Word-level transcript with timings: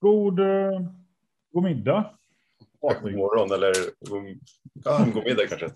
God, 0.00 0.38
eh, 0.40 0.80
god 1.52 1.62
middag. 1.64 2.10
God 2.80 3.14
morgon 3.14 3.52
eller 3.52 3.72
god, 4.10 4.38
ja, 4.84 5.06
god 5.14 5.24
middag 5.24 5.46
kanske. 5.48 5.66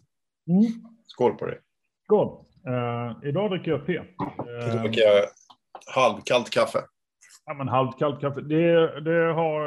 Mm. 0.48 0.62
Skål 1.06 1.34
på 1.34 1.46
dig. 1.46 1.58
Skål. 2.04 2.44
Eh, 2.66 3.28
idag 3.28 3.50
dricker 3.50 3.70
jag 3.70 3.86
te. 3.86 4.02
Då 4.18 4.44
Eh, 4.52 4.82
dricker 4.82 5.00
jag 5.00 5.24
halvkallt 5.94 6.50
kaffe. 6.50 6.78
ja, 7.46 7.54
men 7.54 7.68
halvt 7.68 7.98
kallt 7.98 8.20
kaffe. 8.20 8.40
Det, 8.40 9.00
det 9.00 9.32
har... 9.32 9.66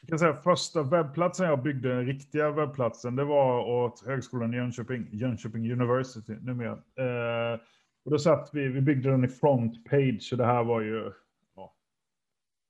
Jag 0.00 0.08
kan 0.08 0.18
säga, 0.18 0.36
första 0.36 0.82
webbplatsen 0.82 1.46
jag 1.46 1.62
byggde, 1.62 1.88
den 1.88 2.06
riktiga 2.06 2.50
webbplatsen, 2.50 3.16
det 3.16 3.24
var 3.24 3.60
åt 3.64 4.06
Högskolan 4.06 4.54
i 4.54 4.56
Jönköping, 4.56 5.08
Jönköping 5.12 5.72
University 5.72 6.32
numera. 6.40 6.72
Eh, 6.72 7.60
och 8.04 8.10
då 8.10 8.18
satt 8.18 8.50
vi, 8.52 8.68
vi 8.68 8.80
byggde 8.80 9.10
den 9.10 9.24
i 9.24 9.28
front 9.28 9.84
page, 9.90 10.28
och 10.32 10.38
det 10.38 10.44
här 10.44 10.64
var 10.64 10.80
ju 10.80 11.12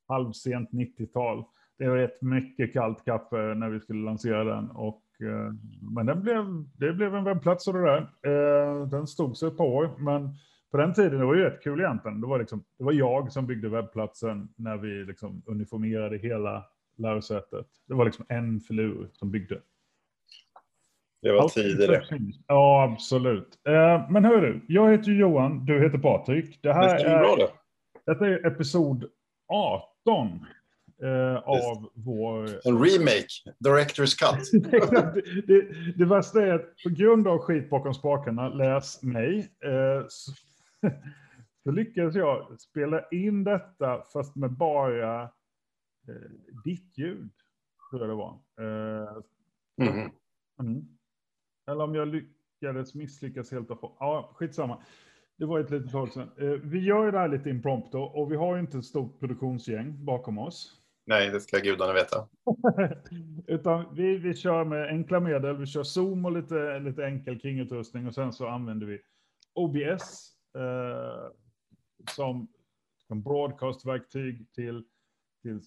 halvsent 0.09 0.71
90-tal. 0.71 1.45
Det 1.79 1.89
var 1.89 1.97
rätt 1.97 2.23
mycket 2.23 2.73
kallt 2.73 3.05
kaffe 3.05 3.37
när 3.37 3.69
vi 3.71 3.81
skulle 3.81 4.05
lansera 4.05 4.45
den. 4.45 4.71
Och, 4.71 5.03
eh, 5.21 5.53
men 5.95 6.07
den 6.07 6.23
blev, 6.23 6.45
det 6.77 6.93
blev 6.93 7.15
en 7.15 7.25
webbplats 7.25 7.69
och 7.69 7.75
det 7.75 7.83
där. 7.83 8.01
Eh, 8.27 8.87
den 8.87 9.07
stod 9.07 9.37
sig 9.37 9.49
ett 9.49 9.57
par 9.57 9.65
år, 9.65 9.91
men 9.99 10.29
på 10.71 10.77
den 10.77 10.95
tiden, 10.95 11.19
det 11.19 11.27
var 11.27 11.35
ju 11.35 11.43
rätt 11.43 11.63
kul 11.63 11.81
egentligen. 11.81 12.21
Det 12.21 12.27
var, 12.27 12.39
liksom, 12.39 12.65
det 12.79 12.85
var 12.85 12.93
jag 12.93 13.33
som 13.33 13.47
byggde 13.47 13.69
webbplatsen 13.69 14.49
när 14.57 14.77
vi 14.77 15.05
liksom 15.05 15.43
uniformerade 15.47 16.19
hela 16.19 16.65
lärosätet. 16.99 17.67
Det 17.89 17.95
var 17.95 18.05
liksom 18.05 18.25
en 18.29 18.61
filur 18.61 19.09
som 19.13 19.31
byggde. 19.31 19.61
Det 21.23 21.33
var 21.33 21.49
tidigare. 21.49 22.03
Ja, 22.47 22.91
absolut. 22.93 23.59
Eh, 23.69 24.11
men 24.11 24.25
hör 24.25 24.41
du, 24.41 24.65
jag 24.69 24.91
heter 24.91 25.13
Johan, 25.13 25.67
du 25.67 25.81
heter 25.83 25.99
Patrik. 25.99 26.59
Det 26.63 26.69
Det 26.69 26.75
här 26.75 27.05
bra 27.21 27.33
är, 27.33 27.37
det. 27.37 27.49
detta 28.07 28.27
är 28.27 28.47
episod 28.47 29.05
18 29.49 29.89
eh, 31.03 31.37
av 31.37 31.91
vår... 31.95 32.45
En 32.69 32.85
remake, 32.85 33.29
Director's 33.59 34.19
Cut. 34.19 34.63
det, 34.73 35.47
det, 35.47 35.93
det 35.97 36.05
värsta 36.05 36.47
är 36.47 36.55
att 36.55 36.75
på 36.85 36.91
grund 36.91 37.29
av 37.29 37.39
skit 37.39 37.71
bakom 37.71 37.95
spakarna, 37.95 38.49
läs 38.49 39.03
mig, 39.03 39.39
eh, 39.65 40.07
så, 40.09 40.33
så 41.65 41.71
lyckades 41.71 42.15
jag 42.15 42.61
spela 42.61 43.09
in 43.09 43.45
detta 43.45 44.03
fast 44.13 44.37
med 44.37 44.51
bara 44.51 45.23
eh, 45.23 46.31
ditt 46.65 46.99
ljud, 46.99 47.31
tror 47.91 48.03
jag 48.03 48.11
det 48.11 48.15
var. 48.15 48.39
Eh, 48.61 49.23
Mhm. 49.79 50.11
Mm. 50.61 50.89
Eller 51.67 51.85
om 51.85 51.95
jag 51.95 52.09
lyckades 52.09 52.95
misslyckas 52.95 53.51
helt 53.51 53.71
och 53.71 53.81
hållet. 53.81 53.97
Ja, 54.01 54.31
skitsamma. 54.35 54.83
Det 55.39 55.47
var 55.47 55.61
ett 55.61 55.71
litet 55.71 55.93
tag 55.93 56.13
sedan. 56.13 56.31
Eh, 56.39 56.49
vi 56.49 56.79
gör 56.79 57.05
ju 57.05 57.11
det 57.11 57.19
här 57.19 57.29
lite 57.29 57.51
impromptu 57.51 57.99
och 57.99 58.33
vi 58.33 58.37
har 58.37 58.55
ju 58.55 58.61
inte 58.61 58.79
ett 58.79 58.85
stort 58.85 59.21
produktionsgäng 59.21 60.05
bakom 60.05 60.39
oss. 60.39 60.75
Nej, 61.07 61.31
det 61.31 61.41
ska 61.41 61.59
gudarna 61.59 61.93
veta. 61.93 62.29
Utan 63.47 63.95
vi, 63.95 64.19
vi 64.19 64.35
kör 64.35 64.65
med 64.65 64.89
enkla 64.89 65.21
medel. 65.21 65.57
Vi 65.57 65.67
kör 65.67 65.83
Zoom 65.83 66.25
och 66.25 66.33
lite, 66.33 66.79
lite 66.79 67.07
enkel 67.07 67.41
kringutrustning 67.41 68.07
och 68.07 68.15
sen 68.15 68.33
så 68.33 68.49
använder 68.49 68.87
vi 68.87 69.01
OBS 69.55 70.33
eh, 70.57 71.31
som, 72.11 72.49
som 73.07 73.23
broadcastverktyg 73.23 74.53
till, 74.53 74.85
till, 75.43 75.61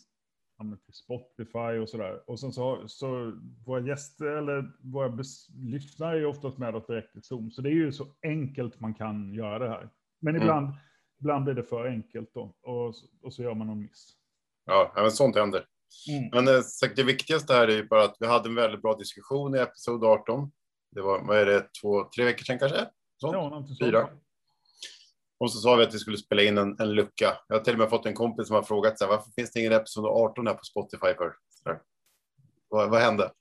till 0.69 0.93
Spotify 0.93 1.79
och 1.81 1.89
sådär. 1.89 2.29
Och 2.29 2.39
sen 2.39 2.51
så, 2.53 2.87
så 2.87 3.33
våra 3.65 3.79
gäster 3.79 4.25
eller 4.25 4.71
våra 4.81 5.17
lyssnare 5.55 6.17
är 6.19 6.25
oftast 6.25 6.57
med 6.57 6.75
oss 6.75 6.87
direkt 6.87 7.15
i 7.15 7.21
Zoom. 7.21 7.51
Så 7.51 7.61
det 7.61 7.69
är 7.69 7.73
ju 7.73 7.91
så 7.91 8.07
enkelt 8.23 8.79
man 8.79 8.93
kan 8.93 9.33
göra 9.33 9.59
det 9.59 9.69
här. 9.69 9.89
Men 10.21 10.35
Mm. 10.35 10.41
ibland, 10.47 10.73
ibland 11.19 11.43
blir 11.43 11.53
det 11.53 11.63
för 11.63 11.87
enkelt 11.87 12.33
då 12.33 12.55
och, 12.61 12.93
och 13.21 13.33
så 13.33 13.43
gör 13.43 13.53
man 13.53 13.67
någon 13.67 13.79
miss. 13.79 14.13
Ja, 14.65 14.91
men 14.95 15.11
sånt 15.11 15.35
händer. 15.35 15.65
Mm. 16.09 16.29
Men 16.45 16.55
eh, 16.55 16.61
det 16.95 17.03
viktigaste 17.03 17.53
här 17.53 17.67
är 17.67 17.75
ju 17.75 17.87
bara 17.87 18.03
att 18.03 18.15
vi 18.19 18.27
hade 18.27 18.49
en 18.49 18.55
väldigt 18.55 18.81
bra 18.81 18.95
diskussion 18.95 19.55
i 19.55 19.59
episod 19.59 20.03
18. 20.03 20.51
Det 20.91 21.01
var, 21.01 21.27
vad 21.27 21.37
är 21.37 21.45
det, 21.45 21.67
två, 21.81 22.03
tre 22.15 22.25
veckor 22.25 22.43
sedan 22.43 22.59
kanske? 22.59 22.77
Sånt. 23.21 23.33
Ja. 23.33 23.65
Fyra. 23.81 24.09
Och 25.41 25.51
så 25.51 25.59
sa 25.59 25.75
vi 25.75 25.83
att 25.83 25.93
vi 25.93 25.99
skulle 25.99 26.17
spela 26.17 26.41
in 26.41 26.57
en, 26.57 26.75
en 26.79 26.93
lucka. 26.93 27.37
Jag 27.47 27.55
har 27.55 27.63
till 27.63 27.73
och 27.73 27.79
med 27.79 27.89
fått 27.89 28.05
en 28.05 28.13
kompis 28.13 28.47
som 28.47 28.55
har 28.55 28.63
frågat 28.63 28.99
så 28.99 29.05
här, 29.05 29.11
varför 29.11 29.31
finns 29.31 29.51
det 29.51 29.59
ingen 29.59 29.73
episod 29.73 30.05
18 30.05 30.47
här 30.47 30.53
på 30.53 30.63
Spotify 30.63 31.13
för? 31.13 31.33
Vad, 32.69 32.89
vad 32.89 33.01
hände? 33.01 33.31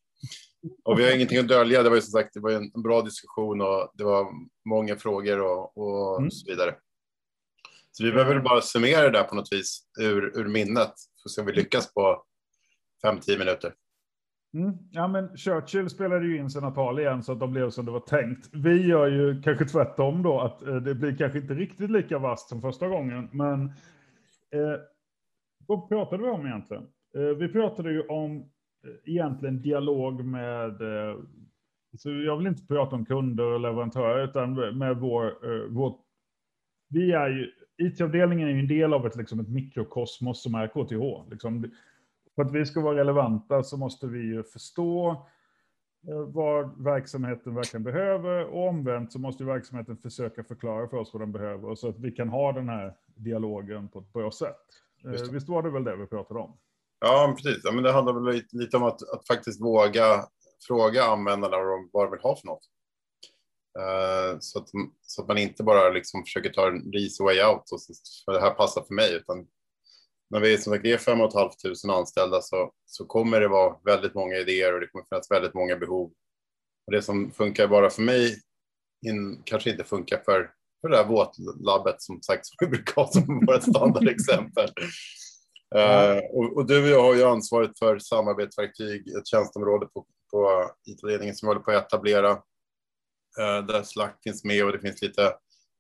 Och 0.84 0.98
vi 0.98 1.04
har 1.04 1.14
ingenting 1.14 1.38
att 1.38 1.48
dölja. 1.48 1.82
Det 1.82 1.88
var 1.88 1.96
ju 1.96 2.02
som 2.02 2.12
sagt 2.12 2.34
det 2.34 2.40
var 2.40 2.50
en, 2.50 2.82
bra 2.82 3.02
diskussion 3.02 3.60
och 3.60 3.90
det 3.94 4.04
var 4.04 4.26
många 4.68 4.96
frågor 4.96 5.40
och, 5.40 5.78
och 5.78 6.18
Mm. 6.18 6.30
så 6.30 6.50
vidare. 6.50 6.74
Så 7.92 8.04
vi 8.04 8.12
behöver 8.12 8.40
bara 8.40 8.60
summera 8.60 9.02
det 9.02 9.10
där 9.18 9.24
på 9.24 9.34
något 9.34 9.52
vis 9.52 9.82
ur, 10.00 10.38
ur 10.38 10.48
minnet. 10.48 10.92
Så 11.14 11.28
ska 11.28 11.42
vi 11.42 11.52
lyckas 11.52 11.94
på 11.94 12.24
5-10 13.04 13.38
minuter. 13.38 13.74
Mm. 14.54 14.78
Ja, 14.90 15.08
men 15.08 15.36
Churchill 15.36 15.90
spelade 15.90 16.26
ju 16.26 16.36
in 16.36 16.50
sina 16.50 16.70
tal 16.70 16.98
igen 16.98 17.22
så 17.22 17.32
att 17.32 17.40
de 17.40 17.52
blev 17.52 17.70
som 17.70 17.84
det 17.84 17.90
var 17.90 18.00
tänkt. 18.00 18.48
Vi 18.52 18.86
gör 18.86 19.06
ju 19.06 19.42
kanske 19.42 19.64
tvärtom 19.64 20.22
då, 20.22 20.40
att 20.40 20.62
eh, 20.62 20.76
det 20.76 20.94
blir 20.94 21.16
kanske 21.16 21.38
inte 21.38 21.54
riktigt 21.54 21.90
lika 21.90 22.18
vasst 22.18 22.48
som 22.48 22.60
första 22.60 22.88
gången. 22.88 23.28
Men 23.32 23.64
eh, 24.50 24.80
vad 25.66 25.88
pratade 25.88 26.22
vi 26.22 26.28
om 26.28 26.46
egentligen? 26.46 26.82
Eh, 27.16 27.36
vi 27.38 27.48
pratade 27.48 27.92
ju 27.92 28.02
om 28.02 28.36
eh, 28.36 29.12
egentligen 29.12 29.62
dialog 29.62 30.24
med, 30.24 30.80
eh, 30.82 31.16
så 31.98 32.10
jag 32.10 32.36
vill 32.36 32.46
inte 32.46 32.66
prata 32.66 32.96
om 32.96 33.04
kunder 33.04 33.44
och 33.44 33.60
leverantörer, 33.60 34.24
utan 34.24 34.78
med 34.78 34.96
vår, 34.96 35.26
eh, 35.26 35.66
vår 35.68 35.94
vi 36.88 37.12
är 37.12 37.28
ju, 37.28 37.50
IT-avdelningen 37.78 38.48
är 38.48 38.52
ju 38.52 38.60
en 38.60 38.68
del 38.68 38.94
av 38.94 39.06
ett, 39.06 39.16
liksom 39.16 39.40
ett 39.40 39.48
mikrokosmos 39.48 40.42
som 40.42 40.54
är 40.54 40.66
KTH. 40.66 41.30
Liksom, 41.30 41.70
för 42.40 42.44
att 42.44 42.52
vi 42.52 42.66
ska 42.66 42.80
vara 42.80 42.96
relevanta 42.96 43.62
så 43.62 43.76
måste 43.76 44.06
vi 44.06 44.18
ju 44.18 44.42
förstå 44.42 45.10
eh, 46.08 46.18
vad 46.18 46.82
verksamheten 46.82 47.54
verkligen 47.54 47.84
behöver 47.84 48.44
och 48.44 48.68
omvänt 48.68 49.12
så 49.12 49.18
måste 49.18 49.44
verksamheten 49.44 49.96
försöka 49.96 50.44
förklara 50.44 50.88
för 50.88 50.96
oss 50.96 51.10
vad 51.12 51.22
den 51.22 51.32
behöver 51.32 51.74
så 51.74 51.88
att 51.88 51.98
vi 51.98 52.10
kan 52.10 52.28
ha 52.28 52.52
den 52.52 52.68
här 52.68 52.94
dialogen 53.14 53.88
på 53.88 53.98
ett 53.98 54.12
bra 54.12 54.30
sätt. 54.30 54.66
Eh. 55.04 55.32
Visst 55.32 55.48
var 55.48 55.62
det 55.62 55.70
väl 55.70 55.84
det 55.84 55.96
vi 55.96 56.06
pratade 56.06 56.40
om? 56.40 56.58
Ja, 57.00 57.34
precis. 57.36 57.60
Ja, 57.64 57.72
men 57.72 57.84
det 57.84 57.92
handlar 57.92 58.12
väl 58.12 58.34
lite, 58.34 58.56
lite 58.56 58.76
om 58.76 58.82
att, 58.82 59.02
att 59.14 59.26
faktiskt 59.26 59.60
våga 59.60 60.24
fråga 60.66 61.04
användarna 61.04 61.56
vad 61.92 62.04
de, 62.04 62.10
vill 62.10 62.20
ha 62.20 62.36
för 62.36 62.46
något. 62.46 62.64
Eh, 63.78 64.38
så, 64.40 64.58
att, 64.58 64.68
så 65.02 65.22
att 65.22 65.28
man 65.28 65.38
inte 65.38 65.62
bara 65.62 65.90
liksom 65.90 66.22
försöker 66.22 66.50
ta 66.50 66.68
en 66.68 66.94
easy 66.94 67.24
way 67.24 67.42
out 67.42 67.72
och 67.72 67.80
så, 67.80 67.92
för 68.24 68.32
det 68.32 68.40
här 68.40 68.54
passar 68.54 68.82
för 68.82 68.94
mig, 68.94 69.16
utan 69.16 69.46
när 70.30 70.40
vi 70.40 70.58
som 70.58 70.72
sagt 70.72 70.84
är 70.84 70.96
5 70.96 71.18
500 71.18 71.98
anställda 71.98 72.42
så, 72.42 72.72
så 72.86 73.04
kommer 73.04 73.40
det 73.40 73.48
vara 73.48 73.76
väldigt 73.84 74.14
många 74.14 74.36
idéer 74.36 74.74
och 74.74 74.80
det 74.80 74.86
kommer 74.86 75.04
finnas 75.08 75.30
väldigt 75.30 75.54
många 75.54 75.76
behov. 75.76 76.12
Och 76.86 76.92
det 76.92 77.02
som 77.02 77.30
funkar 77.30 77.66
bara 77.66 77.90
för 77.90 78.02
mig 78.02 78.40
in, 79.06 79.42
kanske 79.44 79.70
inte 79.70 79.84
funkar 79.84 80.22
för, 80.24 80.50
för 80.80 80.88
det 80.88 80.96
här 80.96 81.06
våtlabbet 81.06 82.02
som 82.02 82.22
sagt 82.22 82.46
som 82.46 82.56
vi 82.60 82.66
brukar 82.66 82.94
ha 82.94 83.12
som 83.12 83.46
vårt 83.46 83.62
standardexempel. 83.70 84.70
Eh, 85.74 86.16
och, 86.16 86.56
och 86.56 86.66
du 86.66 86.82
och 86.82 86.88
jag 86.88 87.02
har 87.02 87.14
ju 87.14 87.24
ansvaret 87.24 87.78
för 87.78 87.98
samarbetsverktyg, 87.98 89.08
ett 89.08 89.26
tjänsteområde 89.26 89.86
på, 89.86 90.06
på 90.30 90.70
IT-ledningen 90.86 91.34
som 91.34 91.46
vi 91.46 91.50
håller 91.50 91.64
på 91.64 91.70
att 91.70 91.86
etablera. 91.86 92.30
Eh, 93.38 93.66
där 93.66 93.82
Slack 93.82 94.20
finns 94.22 94.44
med 94.44 94.64
och 94.64 94.72
det 94.72 94.80
finns 94.80 95.02
lite 95.02 95.34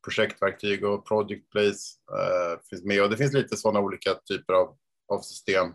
projektverktyg 0.04 0.84
och 0.84 1.06
project 1.06 1.50
place 1.50 1.96
eh, 2.12 2.60
finns 2.70 2.84
med 2.84 3.02
och 3.02 3.10
det 3.10 3.16
finns 3.16 3.32
lite 3.32 3.56
sådana 3.56 3.80
olika 3.80 4.14
typer 4.14 4.52
av, 4.52 4.76
av 5.08 5.20
system. 5.20 5.66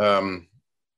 Um, 0.00 0.46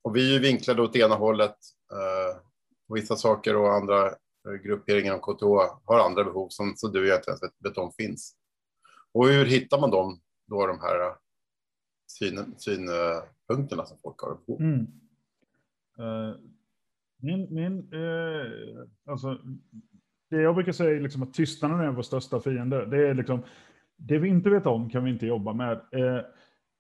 och 0.02 0.16
vi 0.16 0.28
är 0.28 0.32
ju 0.32 0.38
vinklade 0.38 0.82
åt 0.82 0.96
ena 0.96 1.14
hållet. 1.14 1.56
eh, 1.92 2.40
och 2.88 2.96
vissa 2.96 3.16
saker 3.16 3.56
och 3.56 3.72
andra 3.72 4.06
eh, 4.06 4.54
grupperingar 4.64 5.14
inom 5.14 5.20
KTH 5.20 5.74
har 5.84 5.98
andra 5.98 6.24
behov 6.24 6.48
som 6.48 6.76
så 6.76 6.88
du 6.88 7.00
och 7.00 7.06
jag 7.06 7.18
inte 7.18 7.30
ens 7.30 7.42
vet, 7.42 7.54
vet 7.58 7.78
om 7.78 7.92
finns. 7.92 8.36
Och 9.12 9.28
hur 9.28 9.44
hittar 9.44 9.80
man 9.80 9.90
dem, 9.90 10.20
då 10.46 10.66
de 10.66 10.80
här 10.80 11.14
synpunkterna 12.06 12.58
syn, 12.58 12.88
synpunkterna 13.48 13.84
som 13.86 13.98
folk 14.02 14.20
har? 14.20 14.38
behov? 14.46 14.60
Mm. 14.60 14.86
Eh, 15.98 16.36
min, 17.16 17.54
min, 17.54 17.92
eh, 17.92 18.86
alltså, 19.04 19.38
det 20.30 20.40
jag 20.42 20.54
brukar 20.54 20.72
säga 20.72 20.96
är 20.96 21.00
liksom 21.00 21.22
att 21.22 21.34
tystnaden 21.34 21.80
är 21.80 21.90
vår 21.90 22.02
största 22.02 22.40
fiende. 22.40 22.86
Det 22.86 23.08
är 23.08 23.14
liksom, 23.14 23.42
det 23.96 24.18
vi 24.18 24.28
inte 24.28 24.50
vet 24.50 24.66
om 24.66 24.90
kan 24.90 25.04
vi 25.04 25.10
inte 25.10 25.26
jobba 25.26 25.52
med. 25.52 25.72
Eh, 25.72 26.20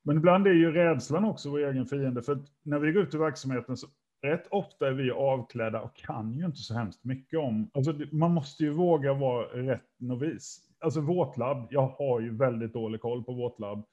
men 0.04 0.16
ibland 0.16 0.46
är 0.46 0.52
ju 0.52 0.72
rädslan 0.72 1.24
också 1.24 1.50
vår 1.50 1.58
egen 1.58 1.86
fiende. 1.86 2.22
För 2.22 2.38
när 2.64 2.78
vi 2.78 2.92
går 2.92 3.02
ut 3.02 3.14
i 3.14 3.18
verksamheten 3.18 3.76
så 3.76 3.86
rätt 4.22 4.46
ofta 4.50 4.88
är 4.88 4.92
vi 4.92 5.10
avklädda 5.10 5.80
och 5.80 5.96
kan 5.96 6.34
ju 6.34 6.44
inte 6.44 6.58
så 6.58 6.74
hemskt 6.74 7.04
mycket 7.04 7.38
om. 7.38 7.70
Alltså, 7.74 7.92
man 8.12 8.30
måste 8.34 8.64
ju 8.64 8.70
våga 8.70 9.14
vara 9.14 9.44
rätt 9.46 9.82
novis. 9.98 10.58
Alltså 10.80 11.00
våtlabb, 11.00 11.66
jag 11.70 11.86
har 11.88 12.20
ju 12.20 12.36
väldigt 12.36 12.72
dålig 12.72 13.00
koll 13.00 13.24
på 13.24 13.32
våtlabb. 13.32 13.84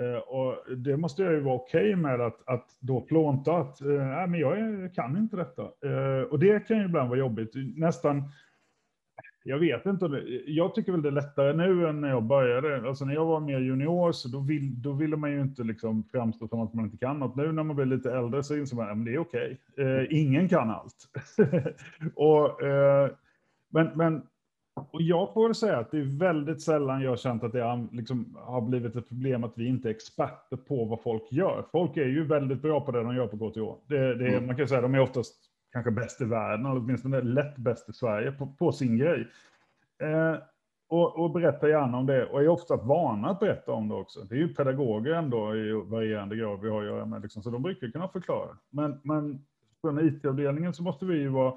Eh, 0.00 0.18
och 0.18 0.76
det 0.76 0.96
måste 0.96 1.22
jag 1.22 1.32
ju 1.32 1.40
vara 1.40 1.54
okej 1.54 1.96
med 1.96 2.20
att, 2.20 2.48
att 2.48 2.66
då 2.80 3.00
plånta 3.00 3.56
att 3.56 3.80
eh, 3.80 3.86
nej, 3.88 4.26
men 4.28 4.40
jag 4.40 4.58
är- 4.58 4.94
kan 4.94 5.16
inte 5.16 5.36
detta. 5.36 5.62
Eh, 5.62 6.22
och 6.22 6.38
det 6.38 6.66
kan 6.68 6.78
ju 6.78 6.84
ibland 6.84 7.08
vara 7.08 7.18
jobbigt. 7.18 7.52
Nästan, 7.76 8.22
jag 9.44 9.58
vet 9.58 9.86
inte. 9.86 10.06
Jag 10.46 10.74
tycker 10.74 10.92
väl 10.92 11.02
det 11.02 11.08
är 11.08 11.12
lättare 11.12 11.52
nu 11.52 11.88
än 11.88 12.00
när 12.00 12.08
jag 12.08 12.22
började. 12.22 12.88
Alltså 12.88 13.04
när 13.04 13.14
jag 13.14 13.26
var 13.26 13.40
mer 13.40 13.58
junior 13.58 14.12
så 14.12 14.28
då, 14.28 14.40
vill, 14.40 14.82
då 14.82 14.92
ville 14.92 15.16
man 15.16 15.32
ju 15.32 15.40
inte 15.40 15.62
liksom 15.62 16.04
framstå 16.12 16.48
som 16.48 16.60
att 16.60 16.74
man 16.74 16.84
inte 16.84 16.96
kan 16.96 17.18
något. 17.18 17.36
Nu 17.36 17.52
när 17.52 17.62
man 17.62 17.76
blir 17.76 17.86
lite 17.86 18.12
äldre 18.12 18.42
så 18.42 18.56
inser 18.56 18.76
man 18.76 18.90
att 18.90 19.04
det 19.04 19.14
är 19.14 19.18
okej. 19.18 19.58
Okay. 19.72 19.84
Eh, 19.86 20.06
ingen 20.10 20.48
kan 20.48 20.70
allt. 20.70 21.08
och, 22.14 22.62
eh, 22.62 23.10
men, 23.70 23.90
men 23.94 24.22
och 24.74 25.02
jag 25.02 25.34
får 25.34 25.48
väl 25.48 25.54
säga 25.54 25.78
att 25.78 25.90
det 25.90 25.98
är 25.98 26.18
väldigt 26.18 26.62
sällan 26.62 27.02
jag 27.02 27.10
har 27.10 27.16
känt 27.16 27.44
att 27.44 27.52
det 27.52 27.86
liksom 27.92 28.36
har 28.40 28.60
blivit 28.60 28.96
ett 28.96 29.08
problem 29.08 29.44
att 29.44 29.52
vi 29.58 29.66
inte 29.66 29.88
är 29.88 29.90
experter 29.90 30.56
på 30.56 30.84
vad 30.84 31.02
folk 31.02 31.32
gör. 31.32 31.64
Folk 31.72 31.96
är 31.96 32.06
ju 32.06 32.24
väldigt 32.24 32.62
bra 32.62 32.80
på 32.80 32.92
det 32.92 33.02
de 33.02 33.16
gör 33.16 33.26
på 33.26 33.36
KTH. 33.36 33.88
Det, 33.88 34.14
det, 34.14 34.28
mm. 34.28 34.46
Man 34.46 34.56
kan 34.56 34.68
säga 34.68 34.78
att 34.78 34.84
de 34.84 34.94
är 34.94 35.00
oftast 35.00 35.51
kanske 35.72 35.90
bäst 35.90 36.20
i 36.20 36.24
världen, 36.24 36.66
eller 36.66 36.80
åtminstone 36.80 37.20
lätt 37.20 37.56
bäst 37.56 37.88
i 37.88 37.92
Sverige 37.92 38.32
på, 38.32 38.46
på 38.46 38.72
sin 38.72 38.98
grej. 38.98 39.28
Eh, 40.02 40.36
och, 40.88 41.24
och 41.24 41.30
berätta 41.30 41.68
gärna 41.68 41.98
om 41.98 42.06
det, 42.06 42.26
och 42.26 42.42
är 42.42 42.48
ofta 42.48 42.76
vana 42.76 43.30
att 43.30 43.40
berätta 43.40 43.72
om 43.72 43.88
det 43.88 43.94
också. 43.94 44.20
Det 44.20 44.34
är 44.34 44.38
ju 44.38 44.54
pedagoger 44.54 45.12
ändå 45.12 45.56
i 45.56 45.72
varierande 45.72 46.36
grad 46.36 46.60
vi 46.60 46.70
har 46.70 46.80
att 46.80 46.86
göra 46.86 47.06
med, 47.06 47.22
liksom, 47.22 47.42
så 47.42 47.50
de 47.50 47.62
brukar 47.62 47.88
kunna 47.88 48.08
förklara. 48.08 48.58
Men, 48.70 49.00
men 49.04 49.44
på 49.82 49.90
den 49.90 50.08
IT-avdelningen 50.08 50.74
så 50.74 50.82
måste 50.82 51.06
vi 51.06 51.18
ju 51.18 51.28
vara 51.28 51.54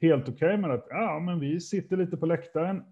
helt 0.00 0.28
okej 0.28 0.34
okay 0.34 0.56
med 0.56 0.70
att 0.70 0.86
ja, 0.90 1.18
men 1.18 1.40
vi 1.40 1.60
sitter 1.60 1.96
lite 1.96 2.16
på 2.16 2.26
läktaren 2.26 2.84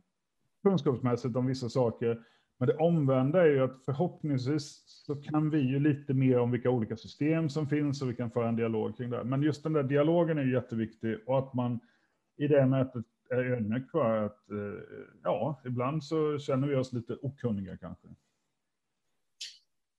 kunskapsmässigt 0.62 1.36
om 1.36 1.46
vissa 1.46 1.68
saker. 1.68 2.20
Men 2.64 2.76
det 2.76 2.82
omvända 2.82 3.42
är 3.42 3.46
ju 3.46 3.64
att 3.64 3.84
förhoppningsvis 3.84 4.82
så 4.86 5.16
kan 5.16 5.50
vi 5.50 5.58
ju 5.58 5.80
lite 5.80 6.14
mer 6.14 6.38
om 6.38 6.50
vilka 6.50 6.70
olika 6.70 6.96
system 6.96 7.50
som 7.50 7.68
finns 7.68 8.02
och 8.02 8.10
vi 8.10 8.14
kan 8.14 8.30
föra 8.30 8.48
en 8.48 8.56
dialog 8.56 8.96
kring 8.96 9.10
det. 9.10 9.24
Men 9.24 9.42
just 9.42 9.62
den 9.62 9.72
där 9.72 9.82
dialogen 9.82 10.38
är 10.38 10.44
jätteviktig 10.44 11.18
och 11.26 11.38
att 11.38 11.54
man 11.54 11.80
i 12.36 12.46
det 12.48 12.66
mötet 12.66 13.04
är 13.30 13.36
ödmjuk 13.36 13.90
för 13.90 14.24
att 14.24 14.50
eh, 14.50 14.82
ja, 15.22 15.60
ibland 15.64 16.04
så 16.04 16.38
känner 16.38 16.68
vi 16.68 16.76
oss 16.76 16.92
lite 16.92 17.16
okunniga 17.22 17.76
kanske. 17.76 18.08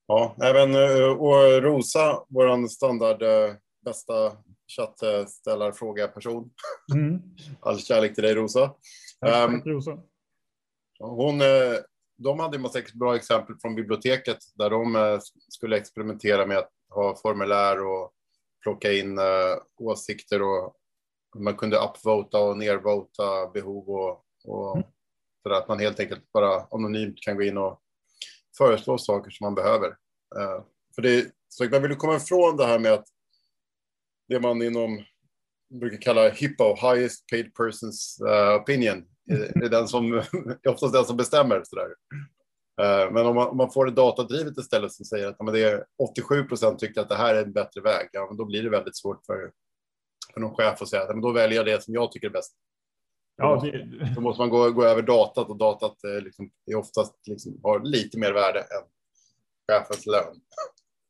Ja, 0.08 0.36
även 0.44 0.76
eh, 0.76 1.12
och 1.12 1.64
Rosa, 1.64 2.26
vår 2.28 2.68
standard 2.68 3.22
eh, 3.22 3.54
bästa 3.86 4.38
chattställarfråga-person. 4.68 6.50
Mm. 6.94 7.22
All 7.60 7.80
kärlek 7.80 8.16
till 8.16 8.24
dig 8.24 8.36
Rosa. 8.36 8.74
Tack, 9.20 9.50
um, 9.50 9.62
Rosa. 9.66 10.00
Hon, 11.00 11.42
de 12.18 12.40
hade 12.40 12.58
en 12.58 12.62
massa 12.62 12.80
bra 12.94 13.16
exempel 13.16 13.56
från 13.62 13.76
biblioteket 13.76 14.38
där 14.56 14.70
de 14.70 15.20
skulle 15.50 15.78
experimentera 15.78 16.46
med 16.46 16.58
att 16.58 16.72
ha 16.90 17.16
formulär 17.16 17.86
och 17.86 18.12
plocka 18.64 18.94
in 18.94 19.20
åsikter 19.78 20.42
och 20.42 20.76
man 21.36 21.56
kunde 21.56 21.78
upvota 21.78 22.40
och 22.40 22.58
nervota 22.58 23.48
behov 23.54 23.90
och, 23.90 24.26
och 24.44 24.78
mm. 24.78 24.88
för 25.44 25.50
att 25.50 25.68
man 25.68 25.80
helt 25.80 26.00
enkelt 26.00 26.32
bara 26.32 26.68
anonymt 26.72 27.22
kan 27.22 27.36
gå 27.36 27.44
in 27.44 27.58
och 27.58 27.82
föreslå 28.58 28.98
saker 28.98 29.32
som 29.32 29.46
man 29.46 29.56
behöver. 29.56 29.88
Uh, 30.38 30.66
för 30.96 31.02
det, 31.02 31.32
så 31.50 31.70
man 31.70 31.82
vill 31.82 31.96
komma 31.96 32.16
ifrån 32.16 32.58
det 32.58 32.66
här 32.66 32.80
med 32.80 32.94
att 32.94 33.06
det 34.28 34.40
man 34.40 34.62
inom 34.62 35.04
brukar 35.80 36.02
kalla 36.02 36.30
HIPPO, 36.30 36.76
highest 36.76 37.30
paid 37.30 37.56
persons 37.56 38.22
opinion, 38.62 39.06
är, 39.32 39.64
är 39.64 39.70
den 39.70 39.88
som 39.88 40.14
är 40.64 40.68
oftast 40.68 40.94
den 40.94 41.06
som 41.06 41.18
bestämmer. 41.18 41.64
Sådär. 41.66 41.96
Uh, 42.82 43.14
men 43.14 43.26
om 43.26 43.36
man, 43.36 43.48
om 43.48 43.58
man, 43.58 43.72
får 43.72 43.86
det 43.86 43.92
datadrivet 43.92 44.58
istället 44.58 44.92
som 44.92 45.06
säger 45.06 45.28
att 45.28 45.42
men 45.44 45.54
det 45.54 45.64
är 45.64 45.86
87 46.04 46.44
procent 46.44 46.80
tycker 46.80 47.02
att 47.02 47.10
det 47.10 47.16
här 47.16 47.36
är 47.36 47.44
en 47.44 47.54
bättre 47.54 47.82
väg, 47.82 48.10
ja, 48.12 48.26
men 48.30 48.38
då 48.38 48.46
blir 48.46 48.64
det 48.64 48.70
väldigt 48.70 48.98
svårt 48.98 49.26
för 49.26 49.52
för 50.34 50.42
någon 50.42 50.56
chef 50.56 50.82
och 50.82 50.90
säga 50.90 51.04
att 51.04 51.22
då 51.22 51.32
väljer 51.32 51.58
jag 51.58 51.66
det 51.66 51.84
som 51.84 51.94
jag 51.94 52.12
tycker 52.12 52.28
är 52.28 52.32
bäst. 52.32 52.56
Ja, 53.38 53.62
det... 53.64 54.14
Då 54.16 54.22
måste 54.22 54.42
man 54.42 54.50
gå, 54.50 54.72
gå 54.72 54.84
över 54.84 55.02
datat 55.02 55.50
och 55.50 55.58
datat 55.58 56.04
eh, 56.04 56.24
liksom, 56.24 56.52
är 56.66 56.76
oftast 56.76 57.28
liksom, 57.28 57.60
har 57.64 57.80
lite 57.80 58.20
mer 58.20 58.34
värde 58.34 58.60
än 58.60 58.84
chefens 59.72 60.06
lön. 60.06 60.42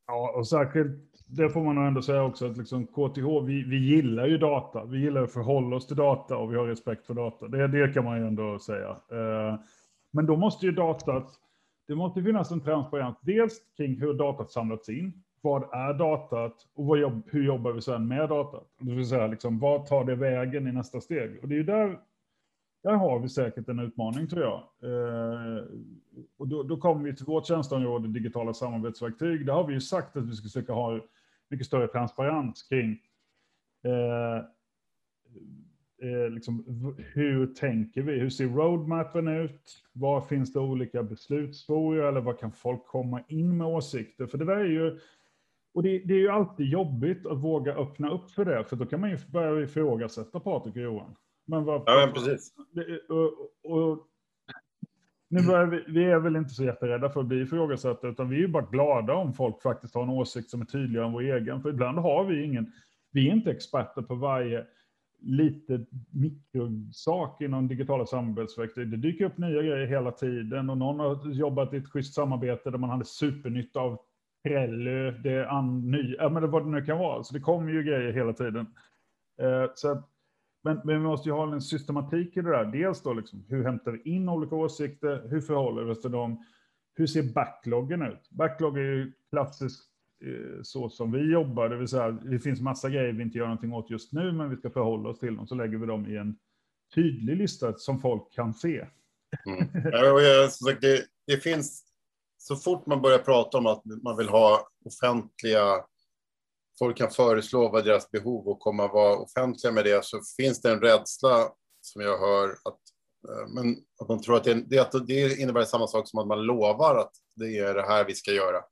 Ja, 0.08 0.32
och 0.36 0.48
särskilt 0.48 1.15
det 1.28 1.50
får 1.50 1.64
man 1.64 1.76
nog 1.76 1.86
ändå 1.86 2.02
säga 2.02 2.24
också 2.24 2.46
att 2.46 2.58
liksom 2.58 2.88
KTH, 2.88 3.46
vi, 3.46 3.64
vi 3.64 3.78
gillar 3.78 4.26
ju 4.26 4.38
data. 4.38 4.86
Vi 4.86 5.00
gillar 5.00 5.24
att 5.24 5.34
förhålla 5.34 5.76
oss 5.76 5.88
till 5.88 5.96
data 5.96 6.38
och 6.38 6.54
vi 6.54 6.58
har 6.58 6.66
respekt 6.66 7.06
för 7.06 7.14
data. 7.14 7.48
Det, 7.48 7.68
det 7.68 7.94
kan 7.94 8.04
man 8.04 8.18
ju 8.18 8.28
ändå 8.28 8.60
säga. 8.60 8.90
Eh, 8.90 9.60
men 10.12 10.26
då 10.26 10.36
måste 10.36 10.66
ju 10.66 10.72
datat, 10.72 11.28
det 11.88 11.96
måste 11.96 12.24
finnas 12.24 12.52
en 12.52 12.62
transparens, 12.62 13.18
dels 13.22 13.62
kring 13.78 14.00
hur 14.00 14.14
datat 14.14 14.52
samlats 14.52 14.90
in, 14.90 15.24
vad 15.42 15.64
är 15.64 15.94
datat 15.94 16.56
och 16.76 16.86
vad 16.86 17.00
jobb, 17.00 17.22
hur 17.32 17.46
jobbar 17.46 17.72
vi 17.72 17.82
sedan 17.82 18.08
med 18.08 18.30
datat? 18.30 18.68
Det 18.80 18.92
vill 18.92 19.10
säga, 19.10 19.28
liksom, 19.28 19.60
vad 19.60 19.86
tar 19.86 20.04
det 20.04 20.16
vägen 20.16 20.68
i 20.68 20.72
nästa 20.72 21.02
steg? 21.02 21.40
Och 21.42 21.48
det 21.48 21.56
är 21.56 21.58
ju 21.58 21.64
där, 21.64 22.00
där 22.84 22.94
har 22.94 23.20
vi 23.20 23.30
säkert 23.30 23.70
en 23.70 23.80
utmaning 23.80 24.28
tror 24.28 24.44
jag. 24.44 24.62
Eh, 24.84 25.64
och 26.38 26.48
då, 26.48 26.64
då 26.64 26.78
kommer 26.78 27.04
vi 27.04 27.16
till 27.16 27.26
vårt 27.26 27.48
tjänsteområde, 27.48 28.08
digitala 28.08 28.54
samarbetsverktyg. 28.54 29.46
Där 29.46 29.54
har 29.54 29.68
vi 29.68 29.74
ju 29.74 29.82
sagt 29.82 30.18
att 30.18 30.30
vi 30.30 30.36
ska 30.36 30.44
försöka 30.44 30.74
ha 30.74 31.00
mycket 31.50 31.68
större 31.68 31.88
transparens 31.88 32.64
kring 32.64 33.02
eh, 33.84 34.38
eh, 36.10 36.30
liksom, 36.30 36.66
hur 37.14 37.48
tänker 37.48 38.02
vi? 38.02 38.20
Hur 38.20 38.30
ser 38.30 38.46
roadmappen 38.46 39.28
ut? 39.28 39.84
Var 39.94 40.22
finns 40.22 40.54
det 40.54 40.60
olika 40.60 41.04
beslutsforum 41.04 42.08
eller 42.08 42.22
vad 42.22 42.40
kan 42.40 42.52
folk 42.52 42.86
komma 42.86 43.24
in 43.28 43.58
med 43.58 43.68
åsikter? 43.68 44.28
För 44.28 44.38
det 44.38 44.46
där 44.46 44.58
är 44.58 44.66
ju 44.66 45.00
och 45.74 45.84
det, 45.84 46.00
det, 46.00 46.14
är 46.14 46.18
ju 46.18 46.30
alltid 46.30 46.70
jobbigt 46.70 47.26
att 47.26 47.38
våga 47.38 47.74
öppna 47.76 48.10
upp 48.10 48.32
för 48.32 48.46
det, 48.46 48.64
för 48.64 48.76
då 48.76 48.86
kan 48.86 49.00
man 49.00 49.10
ju 49.10 49.18
börja 49.28 49.64
ifrågasätta 49.64 50.40
Patrik 50.40 50.76
och 50.76 50.82
Johan. 50.82 51.16
Men 51.46 51.64
vad, 51.64 51.84
ja, 51.86 52.06
men 52.06 52.14
precis. 52.14 52.54
och, 53.10 53.72
och, 53.72 54.08
nu 55.30 55.48
börjar 55.48 55.66
vi, 55.66 55.84
vi 55.88 56.06
är 56.06 56.20
väl 56.20 56.36
inte 56.36 56.54
så 56.54 56.64
jätterädda 56.64 57.10
för 57.10 57.20
att 57.20 57.26
bli 57.26 57.42
ifrågasatta, 57.42 58.08
utan 58.08 58.30
vi 58.30 58.36
är 58.36 58.40
ju 58.40 58.48
bara 58.48 58.66
glada 58.66 59.14
om 59.14 59.34
folk 59.34 59.62
faktiskt 59.62 59.96
har 59.96 60.04
en 60.04 60.10
åsikt 60.10 60.50
som 60.50 60.62
är 60.62 60.66
tydligare 60.66 61.06
än 61.06 61.14
vår 61.14 61.22
egen. 61.22 61.62
För 61.62 61.70
ibland 61.70 62.00
har 62.00 62.26
vi 62.26 62.44
ingen, 62.44 62.72
vi 63.12 63.30
är 63.30 63.34
inte 63.34 63.52
experter 63.52 64.02
på 64.02 64.16
varje 64.16 64.66
lite 65.20 65.86
mikrosak 66.12 67.42
inom 67.42 67.68
digitala 67.68 68.06
samarbetsverktyg. 68.06 68.92
Det 68.92 68.98
dyker 68.98 69.26
upp 69.26 69.38
nya 69.38 69.62
grejer 69.62 69.88
hela 69.88 70.12
tiden 70.12 70.70
och 70.70 70.78
någon 70.78 71.00
har 71.00 71.32
jobbat 71.32 71.74
i 71.74 71.78
ett 71.78 71.88
schysst 71.88 72.14
samarbete 72.14 72.72
där 72.72 72.78
man 72.78 72.90
hade 72.90 73.06
supernytta 73.06 73.80
av 73.80 74.00
Trello, 74.44 75.12
det 75.12 75.32
är 75.32 75.46
an, 75.46 75.92
ny, 75.92 76.16
ja, 76.20 76.30
men 76.30 76.52
vad 76.52 76.66
det 76.66 76.70
nu 76.70 76.86
kan 76.86 76.98
vara. 76.98 77.24
Så 77.24 77.34
det 77.34 77.40
kommer 77.40 77.72
ju 77.72 77.84
grejer 77.84 78.14
hela 78.14 78.34
tiden. 78.34 78.68
Eh, 79.42 79.72
så 79.76 79.92
att, 79.92 80.10
men, 80.66 80.82
men, 80.84 80.96
vi 80.96 81.08
måste 81.08 81.30
ju 81.30 81.34
ha 81.34 81.54
en 81.54 81.62
systematik 81.62 82.38
i 82.38 82.42
det 82.42 82.50
där. 82.50 82.66
Dels 82.66 83.02
då, 83.02 83.14
liksom, 83.14 83.46
hur 83.50 83.64
hämtar 83.64 83.92
vi 83.92 84.12
in 84.12 84.30
olika 84.30 84.56
åsikter? 84.56 85.28
Hur 85.30 85.42
förhåller 85.42 85.84
vi 85.84 85.92
oss 85.92 86.02
till 86.02 86.12
dem? 86.12 86.46
Hur 86.96 87.08
ser 87.08 87.34
backloggen 87.34 88.02
ut? 88.02 88.30
Backlog 88.30 88.78
är 88.78 88.82
ju 88.82 89.12
klassiskt 89.30 89.90
eh, 90.26 90.62
så 90.64 90.90
som 90.90 91.12
vi 91.12 91.32
jobbar, 91.32 91.70
det 91.70 91.78
vill 91.78 91.88
säga 91.88 92.12
det 92.12 92.40
finns 92.40 92.62
massa 92.62 92.90
grejer 92.90 93.14
vi 93.14 93.24
inte 93.24 93.38
gör 93.38 93.46
någonting 93.46 93.74
åt 93.74 93.90
just 93.90 94.14
nu, 94.14 94.32
men 94.32 94.50
vi 94.50 94.56
ska 94.56 94.70
förhålla 94.70 95.10
oss 95.10 95.20
till 95.20 95.36
dem, 95.36 95.48
så 95.48 95.56
lägger 95.56 95.78
vi 95.78 95.86
dem 95.86 96.08
i 96.08 96.18
en 96.18 96.36
tydlig 96.96 97.38
lista 97.38 97.74
som 97.74 98.00
folk 98.00 98.34
kan 98.34 98.54
se. 98.54 98.86
Mm. 99.46 99.68
Ja, 99.92 100.50
det, 100.82 101.06
det 101.28 101.38
finns 101.38 101.84
så 102.38 102.56
fort 102.56 102.86
man 102.86 103.02
börjar 103.02 103.20
prata 103.20 103.58
om 103.58 103.66
att 103.66 103.82
man 104.04 104.18
vill 104.18 104.30
ha 104.30 104.68
offentliga, 104.86 105.86
folk 106.80 106.98
kan 106.98 107.12
föreslå 107.12 107.70
vad 107.70 107.86
deras 107.86 108.12
behov 108.12 108.48
och 108.48 108.60
komma 108.60 108.88
vara 108.88 109.18
offentliga 109.18 109.74
med 109.74 109.86
det, 109.86 110.06
så 110.06 110.22
finns 110.38 110.62
det 110.62 110.72
en 110.72 110.82
rädsla 110.82 111.50
som 111.82 112.02
jag 112.02 112.20
hör 112.20 112.50
att, 112.50 112.80
eh, 113.30 113.48
men 113.48 113.78
att 114.02 114.10
man 114.10 114.22
tror 114.22 114.38
att 114.38 114.44
det, 114.44 114.54
det, 114.54 115.08
det 115.08 115.38
innebär 115.38 115.64
samma 115.64 115.88
sak 115.88 116.10
som 116.10 116.20
att 116.20 116.28
man 116.28 116.42
lovar 116.42 116.96
att 116.96 117.12
det 117.36 117.58
är 117.58 117.74
det 117.74 117.88
här 117.88 118.06
vi 118.06 118.16
ska 118.16 118.32
göra. 118.32 118.64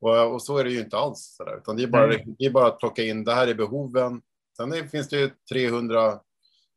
Och, 0.00 0.34
och 0.34 0.42
så 0.42 0.58
är 0.58 0.64
det 0.64 0.70
ju 0.70 0.80
inte 0.80 0.96
alls, 0.96 1.36
där, 1.38 1.58
utan 1.58 1.76
det 1.76 1.82
är, 1.82 1.86
bara, 1.86 2.06
det 2.38 2.44
är 2.44 2.50
bara 2.50 2.66
att 2.66 2.78
plocka 2.78 3.02
in, 3.02 3.24
det 3.24 3.34
här 3.34 3.46
är 3.46 3.54
behoven. 3.54 4.22
Sen 4.56 4.72
är, 4.72 4.86
finns 4.86 5.08
det 5.08 5.20
ju 5.20 5.30
300, 5.52 6.20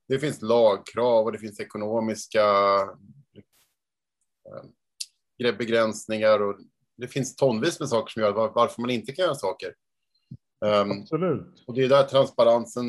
det 0.07 0.19
finns 0.19 0.41
lagkrav 0.41 1.25
och 1.25 1.31
det 1.31 1.39
finns 1.39 1.59
ekonomiska 1.59 2.43
eh, 5.39 5.57
begränsningar 5.57 6.41
och 6.41 6.59
det 6.97 7.07
finns 7.07 7.35
tonvis 7.35 7.79
med 7.79 7.89
saker 7.89 8.11
som 8.11 8.21
gör 8.21 8.31
varför 8.31 8.81
man 8.81 8.89
inte 8.89 9.11
kan 9.11 9.25
göra 9.25 9.35
saker. 9.35 9.73
Um, 10.63 10.91
Absolut. 11.01 11.63
Och 11.67 11.73
det 11.73 11.83
är 11.83 11.89
där 11.89 12.03
transparensen 12.03 12.83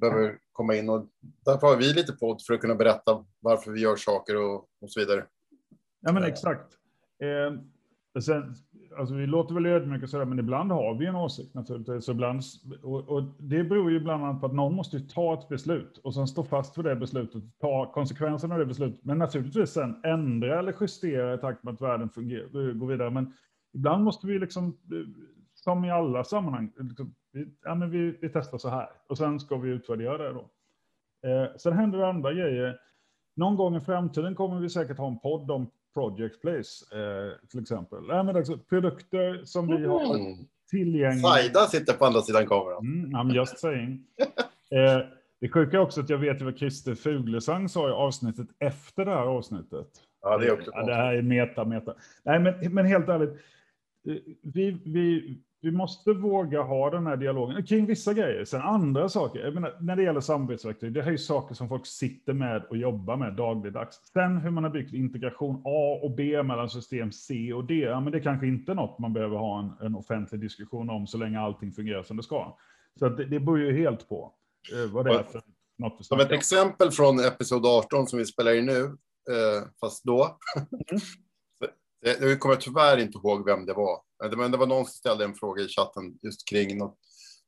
behöver 0.00 0.38
komma 0.52 0.74
in 0.74 0.88
och 0.88 1.06
därför 1.44 1.66
har 1.66 1.76
vi 1.76 1.92
lite 1.92 2.12
podd 2.12 2.42
för 2.42 2.54
att 2.54 2.60
kunna 2.60 2.74
berätta 2.74 3.24
varför 3.40 3.70
vi 3.70 3.80
gör 3.80 3.96
saker 3.96 4.36
och, 4.36 4.54
och 4.54 4.90
så 4.90 5.00
vidare. 5.00 5.24
Ja, 6.00 6.12
men 6.12 6.24
exakt. 6.24 6.72
Eh, 7.22 7.60
Sen, 8.20 8.54
alltså 8.98 9.14
vi 9.14 9.26
låter 9.26 9.54
väl 9.54 9.66
ödmjuka 9.66 10.06
sådär, 10.06 10.24
men 10.24 10.38
ibland 10.38 10.72
har 10.72 10.94
vi 10.94 11.06
en 11.06 11.16
åsikt 11.16 11.54
naturligtvis. 11.54 12.08
Ibland, 12.08 12.42
och, 12.82 13.08
och, 13.08 13.22
det 13.38 13.64
beror 13.64 13.90
ju 13.90 14.00
bland 14.00 14.24
annat 14.24 14.40
på 14.40 14.46
att 14.46 14.54
någon 14.54 14.74
måste 14.74 15.00
ta 15.00 15.34
ett 15.34 15.48
beslut 15.48 15.98
och 15.98 16.14
sen 16.14 16.28
stå 16.28 16.44
fast 16.44 16.74
för 16.74 16.82
det 16.82 16.96
beslutet, 16.96 17.42
ta 17.60 17.92
konsekvenserna 17.92 18.54
av 18.54 18.60
det 18.60 18.66
beslutet, 18.66 19.04
men 19.04 19.18
naturligtvis 19.18 19.70
sen 19.70 20.04
ändra 20.04 20.58
eller 20.58 20.74
justera 20.80 21.34
i 21.34 21.38
takt 21.38 21.64
med 21.64 21.74
att 21.74 21.80
världen 21.80 22.08
fungerar, 22.08 22.72
går 22.72 22.86
vidare. 22.86 23.10
Men 23.10 23.32
ibland 23.74 24.04
måste 24.04 24.26
vi 24.26 24.38
liksom, 24.38 24.78
som 25.68 25.84
i 25.84 25.90
alla 25.90 26.24
sammanhang, 26.24 26.72
liksom, 26.76 27.14
vi, 27.32 27.46
ja, 27.64 27.74
men 27.74 27.90
vi, 27.90 28.18
vi 28.20 28.28
testar 28.28 28.58
så 28.58 28.68
här 28.68 28.88
och 29.08 29.18
sen 29.18 29.40
ska 29.40 29.56
vi 29.56 29.70
utvärdera 29.70 30.18
det 30.18 30.32
då. 30.32 30.50
Eh, 31.28 31.56
sen 31.56 31.72
händer 31.72 31.98
det 31.98 32.06
andra 32.08 32.32
grejer 32.32 32.78
någon 33.36 33.56
gång 33.56 33.76
i 33.76 33.80
framtiden 33.80 34.34
kommer 34.34 34.60
vi 34.60 34.70
säkert 34.70 34.98
ha 34.98 35.08
en 35.08 35.18
podd 35.18 35.50
om 35.50 35.70
Project 35.94 36.40
Place, 36.40 36.96
eh, 36.98 37.48
till 37.48 37.60
exempel. 37.60 37.98
Nej, 38.08 38.24
men 38.24 38.36
alltså, 38.36 38.58
produkter 38.58 39.44
som 39.44 39.66
vi 39.66 39.86
har 39.86 40.14
Mm. 40.16 40.36
tillgängliga. 40.70 41.28
Saida 41.28 41.60
sitter 41.60 41.92
på 41.92 42.04
andra 42.06 42.20
sidan 42.20 42.46
kameran. 42.46 42.78
Mm, 42.86 43.10
I'm 43.10 43.34
just 43.34 43.58
saying. 43.58 44.04
Eh, 44.70 45.00
det 45.40 45.48
sjuka 45.48 45.76
är 45.76 45.80
också 45.80 46.00
att 46.00 46.10
jag 46.10 46.18
vet 46.18 46.42
vad 46.42 46.58
Christer 46.58 46.94
Fuglesang 46.94 47.68
sa 47.68 47.88
i 47.88 47.92
avsnittet 47.92 48.46
efter 48.58 49.04
det 49.04 49.10
här 49.10 49.26
avsnittet. 49.26 49.86
Ja, 50.22 50.38
det 50.38 50.46
är 50.46 50.52
också 50.52 50.70
Ja, 50.74 50.86
det 50.86 50.94
här 50.94 51.14
är 51.14 51.22
meta, 51.22 51.64
meta. 51.64 51.94
Nej, 52.24 52.38
men, 52.38 52.74
men 52.74 52.86
helt 52.86 53.08
ärligt. 53.08 53.30
Eh, 54.08 54.16
Vi, 54.42 54.70
vi, 54.84 55.38
vi 55.60 55.70
måste 55.70 56.12
våga 56.12 56.62
ha 56.62 56.90
den 56.90 57.06
här 57.06 57.16
dialogen 57.16 57.66
kring 57.66 57.86
vissa 57.86 58.14
grejer. 58.14 58.44
Sen 58.44 58.60
andra 58.62 59.08
saker, 59.08 59.50
menar, 59.50 59.76
när 59.80 59.96
det 59.96 60.02
gäller 60.02 60.20
samarbetsverktyg, 60.20 60.92
det 60.92 61.00
här 61.02 61.08
är 61.08 61.12
ju 61.12 61.18
saker 61.18 61.54
som 61.54 61.68
folk 61.68 61.86
sitter 61.86 62.32
med 62.32 62.64
och 62.64 62.76
jobbar 62.76 63.16
med 63.16 63.34
dagligdags. 63.36 64.00
Sen 64.12 64.38
hur 64.38 64.50
man 64.50 64.64
har 64.64 64.70
byggt 64.70 64.94
integration 64.94 65.62
A 65.64 65.98
och 66.02 66.10
B 66.16 66.42
mellan 66.42 66.70
system 66.70 67.12
C 67.12 67.52
och 67.52 67.64
D, 67.64 67.74
ja, 67.74 68.00
men 68.00 68.12
det 68.12 68.18
är 68.18 68.22
kanske 68.22 68.46
inte 68.46 68.74
något 68.74 68.98
man 68.98 69.12
behöver 69.12 69.36
ha 69.36 69.58
en, 69.60 69.86
en 69.86 69.94
offentlig 69.94 70.40
diskussion 70.40 70.90
om 70.90 71.06
så 71.06 71.18
länge 71.18 71.40
allting 71.40 71.72
fungerar 71.72 72.02
som 72.02 72.16
det 72.16 72.22
ska. 72.22 72.56
Så 72.98 73.08
det, 73.08 73.24
det 73.24 73.40
beror 73.40 73.58
ju 73.58 73.76
helt 73.78 74.08
på 74.08 74.34
eh, 74.72 74.92
vad 74.92 75.06
det 75.06 75.14
är 75.14 75.22
för 75.22 75.42
något 75.78 76.06
Som 76.06 76.20
ett 76.20 76.32
exempel 76.32 76.90
från 76.90 77.20
episod 77.20 77.66
18 77.66 78.06
som 78.06 78.18
vi 78.18 78.24
spelar 78.24 78.54
in 78.58 78.66
nu, 78.66 78.84
eh, 78.84 79.68
fast 79.80 80.04
då. 80.04 80.38
Det- 80.70 81.00
Eh, 82.06 82.12
jag 82.20 82.40
kommer 82.40 82.56
tyvärr 82.56 82.98
inte 82.98 83.18
ihåg 83.18 83.44
vem 83.44 83.66
det 83.66 83.74
var. 83.74 84.00
Eh, 84.24 84.36
men 84.36 84.50
det 84.50 84.58
var 84.58 84.66
någon 84.66 84.84
som 84.84 84.92
ställde 84.92 85.24
en 85.24 85.34
fråga 85.34 85.62
i 85.62 85.68
chatten 85.68 86.18
just 86.22 86.48
kring 86.48 86.78
något, 86.78 86.98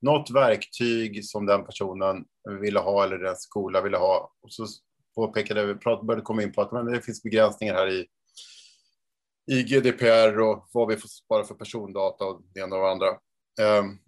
något 0.01 0.31
verktyg 0.31 1.25
som 1.25 1.47
den 1.47 1.65
personen 1.65 2.25
ville 2.61 2.81
ha 2.81 3.05
eller 3.05 3.19
den 3.19 3.37
skola 3.37 3.83
ville 3.83 3.97
ha. 3.97 4.33
Och 4.43 4.53
så 4.53 4.67
påpekade 5.15 5.67
vi, 5.67 5.75
började 5.75 6.23
komma 6.23 6.43
in 6.43 6.53
på 6.53 6.63
att 6.63 6.73
men 6.73 6.87
det 6.87 7.03
finns 7.03 7.23
begränsningar 7.23 7.75
här 7.75 7.89
i, 7.89 8.07
i 9.53 9.63
GDPR 9.63 10.41
och 10.41 10.69
vad 10.73 10.89
vi 10.89 10.97
får 10.97 11.09
spara 11.09 11.45
för 11.45 11.55
persondata 11.55 12.25
och 12.25 12.43
det 12.55 12.61
ena 12.61 12.77
och 12.77 12.83
det 12.83 12.91
andra. 12.91 13.09
Um, 13.79 13.99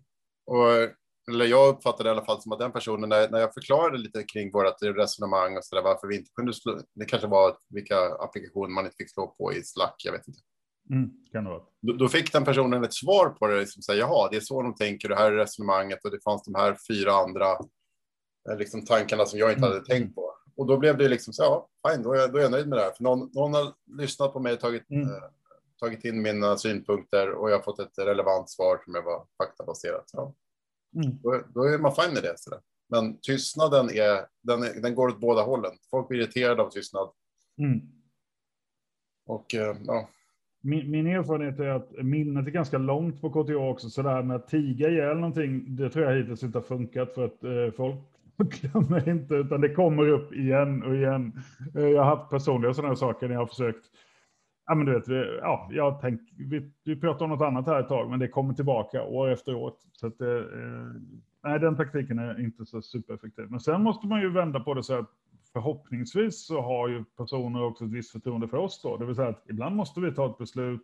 och 0.46 1.01
eller 1.30 1.44
jag 1.44 1.68
uppfattade 1.74 2.08
i 2.08 2.12
alla 2.12 2.24
fall 2.24 2.42
som 2.42 2.52
att 2.52 2.58
den 2.58 2.72
personen, 2.72 3.08
när, 3.08 3.30
när 3.30 3.38
jag 3.38 3.54
förklarade 3.54 3.98
lite 3.98 4.22
kring 4.22 4.52
vårt 4.52 4.82
resonemang 4.82 5.56
och 5.56 5.64
så 5.64 5.74
där, 5.76 5.82
varför 5.82 6.06
vi 6.08 6.16
inte 6.16 6.30
kunde 6.34 6.52
slå, 6.52 6.80
det 6.94 7.04
kanske 7.04 7.28
var 7.28 7.56
vilka 7.68 7.98
applikationer 7.98 8.74
man 8.74 8.84
inte 8.84 8.96
fick 8.96 9.10
slå 9.12 9.26
på 9.26 9.52
i 9.52 9.62
Slack, 9.64 9.94
jag 10.04 10.12
vet 10.12 10.28
inte. 10.28 10.40
Mm, 10.90 11.10
kan 11.32 11.44
det 11.44 11.50
vara. 11.50 11.62
Då, 11.82 11.92
då 11.92 12.08
fick 12.08 12.32
den 12.32 12.44
personen 12.44 12.84
ett 12.84 12.94
svar 12.94 13.28
på 13.28 13.46
det, 13.46 13.66
som 13.66 13.82
säger 13.82 14.00
jaha, 14.00 14.28
det 14.30 14.36
är 14.36 14.40
så 14.40 14.62
de 14.62 14.74
tänker, 14.74 15.08
det 15.08 15.16
här 15.16 15.32
är 15.32 15.36
resonemanget 15.36 16.04
och 16.04 16.10
det 16.10 16.22
fanns 16.24 16.42
de 16.44 16.54
här 16.54 16.76
fyra 16.88 17.12
andra 17.12 17.50
eh, 18.50 18.56
liksom, 18.58 18.84
tankarna 18.84 19.26
som 19.26 19.38
jag 19.38 19.50
inte 19.52 19.62
hade 19.62 19.74
Mm. 19.76 19.84
tänkt 19.84 20.14
på. 20.14 20.34
Och 20.56 20.66
då 20.66 20.78
blev 20.78 20.98
det 20.98 21.08
liksom 21.08 21.32
så, 21.32 21.42
ja, 21.42 21.68
fine, 21.90 22.02
då 22.02 22.12
är, 22.12 22.18
jag, 22.18 22.32
då 22.32 22.38
är 22.38 22.42
jag 22.42 22.50
nöjd 22.50 22.68
med 22.68 22.78
det 22.78 22.82
här. 22.82 22.92
För 22.92 23.02
någon, 23.02 23.30
någon 23.32 23.54
har 23.54 23.72
lyssnat 23.98 24.32
på 24.32 24.40
mig, 24.40 24.56
tagit, 24.58 24.90
Mm. 24.90 25.08
eh, 25.08 25.22
tagit 25.80 26.04
in 26.04 26.22
mina 26.22 26.56
synpunkter 26.56 27.30
och 27.30 27.50
jag 27.50 27.56
har 27.56 27.62
fått 27.62 27.78
ett 27.78 27.98
relevant 27.98 28.50
svar 28.50 28.80
som 28.84 28.94
är 28.94 29.02
var 29.02 29.26
faktabaserat. 29.38 30.10
Ja, 30.12 30.34
Mm. 30.94 31.18
då, 31.22 31.42
då 31.54 31.62
är 31.62 31.78
man 31.78 31.94
fine 31.94 32.14
med 32.14 32.22
det. 32.22 32.34
Så 32.36 32.50
där. 32.50 32.60
Men 32.88 33.18
tystnaden 33.20 33.90
är, 33.90 34.26
den, 34.42 34.62
är, 34.62 34.82
den 34.82 34.94
går 34.94 35.08
åt 35.08 35.20
båda 35.20 35.42
hållen. 35.42 35.72
Folk 35.90 36.08
blir 36.08 36.18
irriterade 36.18 36.62
av 36.62 36.70
tystnad. 36.70 37.08
Mm. 37.58 37.80
Och 39.26 39.54
eh, 39.54 39.76
ja, 39.86 40.08
Min, 40.60 40.90
min 40.90 41.06
erfarenhet 41.06 41.60
är 41.60 41.68
att 41.68 41.92
minnet 42.04 42.46
är 42.46 42.50
ganska 42.50 42.78
långt 42.78 43.20
på 43.20 43.30
KTH 43.30 43.54
också, 43.54 43.90
så 43.90 44.02
det 44.02 44.08
här 44.10 44.22
med 44.22 44.36
att 44.36 44.48
tiga 44.48 44.88
ihjäl 44.88 45.16
någonting, 45.16 45.76
det 45.76 45.90
tror 45.90 46.04
jag 46.04 46.16
hittills 46.16 46.42
inte 46.42 46.58
har 46.58 46.62
funkat 46.62 47.14
för 47.14 47.24
att 47.24 47.44
eh, 47.44 47.76
folk 47.76 47.98
glömmer 48.60 49.08
inte, 49.08 49.34
utan 49.34 49.60
det 49.60 49.74
kommer 49.74 50.08
upp 50.08 50.32
igen 50.32 50.82
och 50.82 50.94
igen. 50.94 51.32
Eh, 51.76 51.88
jag 51.88 52.04
har 52.04 52.16
haft 52.16 52.30
personliga 52.30 52.74
sådana 52.74 52.88
här 52.88 52.96
saker 52.96 53.28
när 53.28 53.34
jag 53.34 53.40
har 53.40 53.46
försökt, 53.46 53.86
ja 54.72 54.76
men 54.76 54.86
du 54.86 54.92
vet, 54.92 55.08
vi, 55.08 55.38
ja, 55.40 55.68
jag 55.72 56.00
tänk, 56.00 56.20
vi, 56.38 56.70
vi 56.84 56.96
pratar 56.96 57.24
om 57.24 57.30
något 57.30 57.46
annat 57.46 57.66
här 57.66 57.80
ett 57.80 57.88
tag, 57.88 58.10
men 58.10 58.18
det 58.18 58.28
kommer 58.28 58.54
tillbaka 58.54 59.02
år 59.02 59.28
efter 59.28 59.54
år. 59.54 59.74
Så 59.92 60.06
att, 60.06 60.20
eh, 60.20 60.26
nej, 61.44 61.58
den 61.58 61.76
taktiken 61.76 62.18
är 62.18 62.40
inte 62.40 62.66
så 62.66 62.82
supereffektiv. 62.82 63.46
Men 63.50 63.60
sen 63.60 63.82
måste 63.82 64.06
man 64.06 64.20
ju 64.20 64.30
vända 64.30 64.60
på 64.60 64.74
det 64.74 64.82
så 64.82 64.98
att 64.98 65.10
förhoppningsvis 65.52 66.46
så 66.46 66.60
har 66.60 66.88
ju 66.88 67.04
personer 67.04 67.62
också 67.62 67.84
ett 67.84 67.90
visst 67.90 68.12
förtroende 68.12 68.48
för 68.48 68.56
oss 68.56 68.82
då. 68.82 68.96
Det 68.96 69.06
vill 69.06 69.14
säga 69.14 69.28
att 69.28 69.44
ibland 69.48 69.76
måste 69.76 70.00
vi 70.00 70.14
ta 70.14 70.30
ett 70.30 70.38
beslut. 70.38 70.80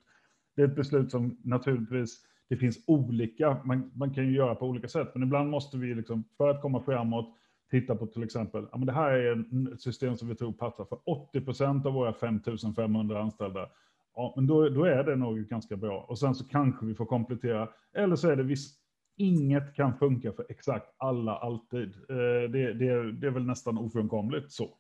Det 0.57 0.63
är 0.63 0.69
ett 0.69 0.77
beslut 0.77 1.11
som 1.11 1.39
naturligtvis, 1.45 2.19
det 2.49 2.57
finns 2.57 2.85
olika, 2.87 3.61
man, 3.65 3.91
man 3.95 4.15
kan 4.15 4.25
ju 4.25 4.33
göra 4.33 4.55
på 4.55 4.67
olika 4.67 4.89
sätt, 4.89 5.11
men 5.15 5.23
ibland 5.23 5.51
måste 5.51 5.77
vi 5.77 5.95
liksom, 5.95 6.25
för 6.37 6.49
att 6.49 6.63
komma 6.63 6.81
framåt, 6.81 7.35
titta 7.71 7.97
på 7.97 8.07
till 8.07 8.23
exempel, 8.23 8.67
ja 8.73 8.79
men 8.79 8.87
det 8.87 8.93
här 8.93 9.11
är 9.11 9.73
ett 9.75 9.81
system 9.81 10.17
som 10.17 10.29
vi 10.29 10.35
tror 10.35 10.53
passar 10.53 10.85
för 10.85 10.99
80 11.05 11.41
procent 11.41 11.87
av 11.87 11.93
våra 11.93 12.13
5500 12.13 13.23
anställda. 13.23 13.69
Ja, 14.15 14.33
men 14.37 14.47
då, 14.47 14.69
då 14.69 14.85
är 14.85 15.05
det 15.05 15.17
nog 15.17 15.39
ganska 15.39 15.77
bra. 15.77 16.01
Och 16.09 16.19
sen 16.19 16.35
så 16.35 16.45
kanske 16.45 16.87
vi 16.87 16.95
får 16.95 17.07
komplettera, 17.07 17.69
eller 17.97 18.17
så 18.17 18.29
är 18.29 18.37
det 18.37 18.43
visst, 18.43 18.79
inget 19.17 19.75
kan 19.75 19.99
funka 19.99 20.33
för 20.33 20.47
exakt 20.49 20.87
alla 20.97 21.37
alltid. 21.37 21.95
Eh, 22.09 22.51
Det, 22.51 22.73
det, 22.73 23.13
det 23.13 23.27
är 23.27 23.31
väl 23.31 23.47
nästan 23.47 23.79
ofrånkomligt 23.79 24.53
så. 24.53 24.75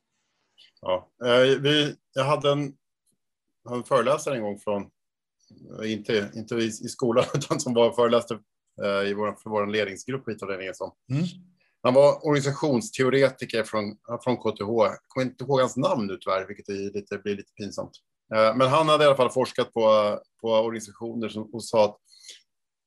Ja, 0.80 1.08
eh, 1.24 1.60
vi, 1.60 1.96
jag 2.14 2.24
hade 2.24 2.52
en, 2.52 2.72
en 3.70 3.82
föreläsare 3.84 4.36
en 4.36 4.42
gång 4.42 4.58
från, 4.58 4.90
eh, 5.82 5.92
inte, 5.92 6.30
inte 6.34 6.54
i, 6.54 6.66
i 6.66 6.70
skolan, 6.70 7.24
utan 7.34 7.60
som 7.60 7.74
var 7.74 7.92
föreläste 7.92 8.38
i 9.06 9.14
vår, 9.14 9.32
för 9.42 9.50
vår 9.50 9.66
ledningsgrupp, 9.66 10.28
Vita 10.28 10.46
som. 10.74 10.92
Mm. 11.10 11.24
Han 11.82 11.94
var 11.94 12.26
organisationsteoretiker 12.26 13.64
från, 13.64 13.96
från 14.24 14.36
KTH. 14.36 14.68
Jag 14.68 14.98
kommer 15.08 15.26
inte 15.26 15.44
ihåg 15.44 15.60
hans 15.60 15.76
namn 15.76 16.06
nu 16.06 16.18
tyvärr, 16.20 16.46
vilket 16.46 16.68
är 16.68 16.94
lite, 16.94 17.18
blir 17.18 17.36
lite 17.36 17.52
pinsamt. 17.52 17.90
Eh, 18.34 18.56
men 18.56 18.68
han 18.68 18.88
hade 18.88 19.04
i 19.04 19.06
alla 19.06 19.16
fall 19.16 19.30
forskat 19.30 19.72
på, 19.72 20.18
på 20.40 20.48
organisationer 20.48 21.28
som, 21.28 21.54
och 21.54 21.64
sa 21.64 21.84
att 21.84 21.96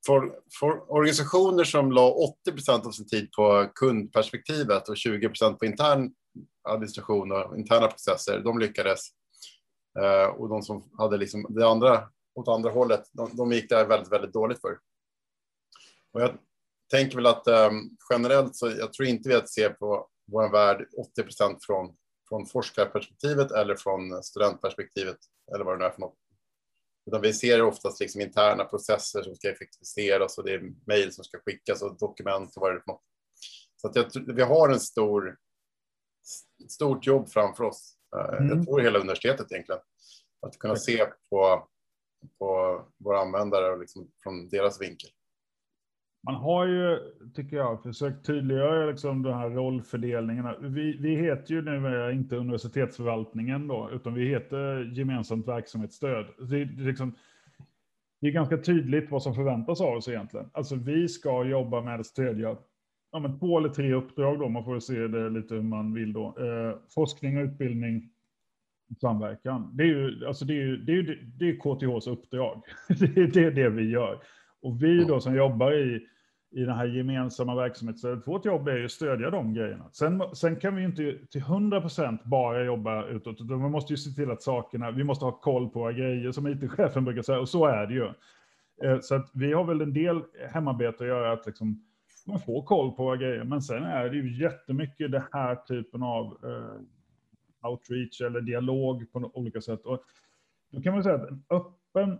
för, 0.05 0.31
för 0.59 0.91
organisationer 0.91 1.63
som 1.63 1.91
la 1.91 2.11
80 2.11 2.51
procent 2.51 2.85
av 2.85 2.91
sin 2.91 3.07
tid 3.07 3.31
på 3.31 3.71
kundperspektivet 3.75 4.89
och 4.89 4.97
20 4.97 5.27
procent 5.27 5.59
på 5.59 5.65
intern 5.65 6.13
administration 6.69 7.31
och 7.31 7.57
interna 7.57 7.87
processer, 7.87 8.39
de 8.39 8.59
lyckades. 8.59 8.99
Eh, 9.99 10.25
och 10.25 10.49
de 10.49 10.61
som 10.61 10.89
hade 10.97 11.17
liksom 11.17 11.45
det 11.49 11.67
andra 11.67 12.09
åt 12.35 12.47
andra 12.47 12.69
hållet, 12.69 13.03
de, 13.11 13.29
de 13.33 13.51
gick 13.51 13.69
det 13.69 13.85
väldigt, 13.85 14.11
väldigt 14.11 14.33
dåligt 14.33 14.61
för. 14.61 14.77
Och 16.13 16.21
jag 16.21 16.37
tänker 16.91 17.15
väl 17.15 17.25
att 17.25 17.47
eh, 17.47 17.71
generellt 18.09 18.55
så 18.55 18.69
jag 18.69 18.93
tror 18.93 19.07
inte 19.07 19.29
vi 19.29 19.35
att 19.35 19.49
se 19.49 19.69
på 19.69 20.07
vår 20.31 20.51
värld 20.51 20.87
80 20.97 21.23
procent 21.23 21.65
från, 21.65 21.95
från 22.29 22.45
forskarperspektivet 22.45 23.51
eller 23.51 23.75
från 23.75 24.23
studentperspektivet 24.23 25.17
eller 25.55 25.65
vad 25.65 25.73
det 25.73 25.79
nu 25.79 25.85
är 25.85 25.89
för 25.89 26.01
något. 26.01 26.17
Utan 27.05 27.21
vi 27.21 27.33
ser 27.33 27.61
oftast 27.61 27.99
liksom 27.99 28.21
interna 28.21 28.65
processer 28.65 29.23
som 29.23 29.35
ska 29.35 29.51
effektiviseras 29.51 30.37
och 30.37 30.43
det 30.43 30.53
är 30.53 30.73
mejl 30.85 31.13
som 31.13 31.23
ska 31.23 31.39
skickas 31.39 31.81
och 31.81 31.97
dokument 31.97 32.55
och 32.55 32.61
vad 32.61 32.71
det 32.71 32.77
är 32.77 32.79
för 32.79 32.91
något. 32.91 33.03
Så 33.75 33.87
att 33.87 33.95
jag, 33.95 34.33
vi 34.35 34.41
har 34.41 34.69
en 34.69 34.79
stor, 34.79 35.37
stort 36.69 37.07
jobb 37.07 37.29
framför 37.29 37.63
oss. 37.63 37.97
Eh, 38.15 38.37
Mm. 38.37 38.57
Jag 38.57 38.65
tror 38.65 38.79
hela 38.79 38.99
universitetet 38.99 39.51
egentligen. 39.51 39.81
Att 40.41 40.59
kunna 40.59 40.75
se 40.75 41.05
på, 41.29 41.67
på 42.39 42.81
våra 42.97 43.21
användare 43.21 43.71
och 43.71 43.79
liksom 43.79 44.11
från 44.23 44.49
deras 44.49 44.81
vinkel. 44.81 45.09
Man 46.23 46.35
har 46.35 46.67
ju, 46.67 46.99
tycker 47.33 47.57
jag, 47.57 47.83
försökt 47.83 48.25
tydliggöra 48.25 48.85
liksom 48.85 49.21
de 49.21 49.33
här 49.33 49.49
rollfördelningarna. 49.49 50.55
Vi, 50.59 50.97
vi 50.97 51.15
heter 51.15 51.53
ju 51.53 51.61
nu 51.61 52.11
inte 52.11 52.35
universitetsförvaltningen 52.35 53.67
då, 53.67 53.89
utan 53.93 54.13
vi 54.13 54.27
heter 54.27 54.91
gemensamt 54.93 55.47
verksamhetsstöd. 55.47 56.25
Det, 56.37 56.65
det, 56.65 56.81
är 56.81 56.87
liksom, 56.87 57.15
det 58.21 58.27
är 58.27 58.31
ganska 58.31 58.57
tydligt 58.57 59.11
vad 59.11 59.23
som 59.23 59.35
förväntas 59.35 59.81
av 59.81 59.97
oss 59.97 60.07
egentligen. 60.07 60.49
Alltså 60.53 60.75
vi 60.75 61.07
ska 61.07 61.43
jobba 61.43 61.81
med 61.81 61.99
att 61.99 62.05
stödja 62.05 62.57
ja, 63.11 63.19
men 63.19 63.39
två 63.39 63.57
eller 63.57 63.69
tre 63.69 63.93
uppdrag 63.93 64.39
då, 64.39 64.49
man 64.49 64.65
får 64.65 64.79
se 64.79 65.07
det 65.07 65.29
lite 65.29 65.55
hur 65.55 65.61
man 65.61 65.93
vill 65.93 66.13
då. 66.13 66.27
Eh, 66.27 66.77
forskning 66.95 67.37
och 67.37 67.43
utbildning, 67.43 68.09
samverkan. 69.01 69.77
Det 69.77 69.83
är 69.83 69.87
ju, 69.87 70.27
alltså 70.27 70.45
det 70.45 70.53
är 70.53 70.65
ju, 70.65 70.77
det 70.77 70.91
är 70.91 70.95
ju, 70.95 71.15
det 71.25 71.49
är 71.49 71.55
KTHs 71.55 72.07
uppdrag. 72.07 72.61
Det 72.87 73.41
är 73.41 73.51
det 73.51 73.69
vi 73.69 73.89
gör. 73.89 74.23
Och 74.61 74.83
vi 74.83 75.03
då 75.03 75.19
som 75.19 75.35
jobbar 75.35 75.71
i, 75.71 76.07
i 76.51 76.59
den 76.63 76.75
här 76.75 76.85
gemensamma 76.85 77.55
verksamheten, 77.55 78.23
vårt 78.25 78.45
jobb 78.45 78.67
är 78.67 78.77
ju 78.77 78.85
att 78.85 78.91
stödja 78.91 79.29
de 79.29 79.53
grejerna. 79.53 79.89
Sen, 79.91 80.23
sen 80.33 80.55
kan 80.55 80.75
vi 80.75 80.81
ju 80.81 80.87
inte 80.87 81.27
till 81.31 81.41
100 81.41 81.81
procent 81.81 82.23
bara 82.23 82.63
jobba 82.63 83.05
utåt, 83.05 83.41
utan 83.41 83.63
vi 83.63 83.69
måste 83.69 83.93
ju 83.93 83.97
se 83.97 84.11
till 84.11 84.31
att 84.31 84.41
sakerna, 84.41 84.91
vi 84.91 85.03
måste 85.03 85.25
ha 85.25 85.31
koll 85.31 85.69
på 85.69 85.79
våra 85.79 85.93
grejer, 85.93 86.31
som 86.31 86.47
IT-chefen 86.47 87.05
brukar 87.05 87.21
säga, 87.21 87.39
och 87.39 87.49
så 87.49 87.65
är 87.65 87.87
det 87.87 87.93
ju. 87.93 88.05
Eh, 88.83 88.99
Så 88.99 89.15
att 89.15 89.29
vi 89.33 89.53
har 89.53 89.63
väl 89.63 89.81
en 89.81 89.93
del 89.93 90.21
hemarbete 90.49 91.03
att 91.03 91.07
göra, 91.09 91.31
att 91.31 91.45
liksom, 91.45 91.83
man 92.27 92.39
får 92.39 92.63
koll 92.63 92.91
på 92.91 93.03
våra 93.03 93.17
grejer, 93.17 93.43
men 93.43 93.61
sen 93.61 93.83
är 93.83 94.09
det 94.09 94.15
ju 94.17 94.41
jättemycket 94.41 95.11
det 95.11 95.23
här 95.31 95.55
typen 95.55 96.03
av 96.03 96.25
eh, 96.25 97.69
outreach 97.69 98.21
eller 98.21 98.41
dialog 98.41 99.11
på 99.11 99.31
olika 99.33 99.61
sätt. 99.61 99.85
Och 99.85 100.03
då 100.71 100.81
kan 100.81 100.93
man 100.93 101.03
säga 101.03 101.15
att 101.15 101.29
en 101.29 101.43
öppen 101.49 102.19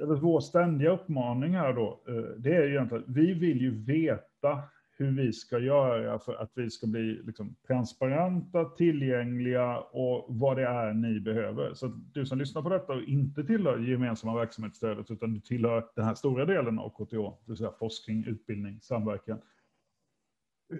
eller 0.00 0.14
vår 0.14 0.40
ständiga 0.40 0.90
uppmaning 0.90 1.54
här 1.54 1.72
då, 1.72 2.00
eh, 2.08 2.14
det 2.14 2.54
är 2.54 2.62
ju 2.62 2.70
egentligen 2.70 3.04
att 3.04 3.16
vi 3.16 3.34
vill 3.34 3.60
ju 3.60 3.70
veta 3.70 4.62
hur 4.98 5.10
vi 5.10 5.32
ska 5.32 5.58
göra 5.58 6.18
för 6.18 6.34
att 6.34 6.52
vi 6.54 6.70
ska 6.70 6.86
bli 6.86 7.22
liksom, 7.22 7.56
transparenta, 7.66 8.64
tillgängliga 8.64 9.78
och 9.78 10.26
vad 10.28 10.56
det 10.56 10.66
är 10.66 10.92
ni 10.92 11.20
behöver. 11.20 11.74
Så 11.74 11.86
du 11.86 12.26
som 12.26 12.38
lyssnar 12.38 12.62
på 12.62 12.68
detta 12.68 12.92
och 12.92 13.02
inte 13.02 13.44
tillhör 13.44 13.78
gemensamma 13.78 14.34
verksamhetsstödet, 14.34 15.10
utan 15.10 15.34
du 15.34 15.40
tillhör 15.40 15.86
den 15.96 16.04
här 16.04 16.14
stora 16.14 16.44
delen 16.44 16.78
av 16.78 16.90
KTH, 16.90 17.16
det 17.16 17.32
vill 17.46 17.56
säga 17.56 17.72
forskning, 17.78 18.24
utbildning, 18.26 18.80
samverkan. 18.80 19.38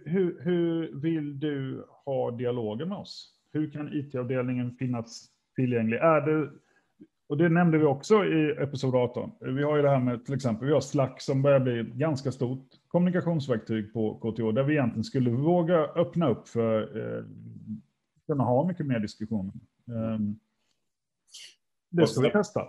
Hur, 0.04 0.40
hur 0.42 1.00
vill 1.00 1.40
du 1.40 1.86
ha 2.04 2.30
dialogen 2.30 2.88
med 2.88 2.98
oss? 2.98 3.34
Hur 3.52 3.70
kan 3.70 3.92
IT-avdelningen 3.92 4.72
finnas 4.72 5.30
tillgänglig? 5.54 5.98
Är 5.98 6.20
det 6.20 6.50
och 7.28 7.36
det 7.36 7.48
nämnde 7.48 7.78
vi 7.78 7.84
också 7.84 8.24
i 8.24 8.50
episod 8.50 8.94
18. 8.94 9.30
Vi 9.40 9.62
har 9.62 9.76
ju 9.76 9.82
det 9.82 9.90
här 9.90 10.00
med 10.00 10.24
till 10.24 10.34
exempel, 10.34 10.66
vi 10.66 10.74
har 10.74 10.80
Slack 10.80 11.20
som 11.20 11.42
börjar 11.42 11.60
bli 11.60 11.82
ganska 11.94 12.32
stort 12.32 12.68
kommunikationsverktyg 12.88 13.92
på 13.92 14.14
KTH, 14.14 14.54
där 14.54 14.62
vi 14.62 14.72
egentligen 14.72 15.04
skulle 15.04 15.30
våga 15.30 15.78
öppna 15.78 16.28
upp 16.28 16.48
för 16.48 16.98
eh, 16.98 17.24
kunna 18.26 18.44
ha 18.44 18.66
mycket 18.66 18.86
mer 18.86 18.98
diskussioner. 18.98 19.52
Eh, 19.88 20.18
det 21.90 22.06
ska 22.06 22.20
vi 22.20 22.30
testa. 22.30 22.62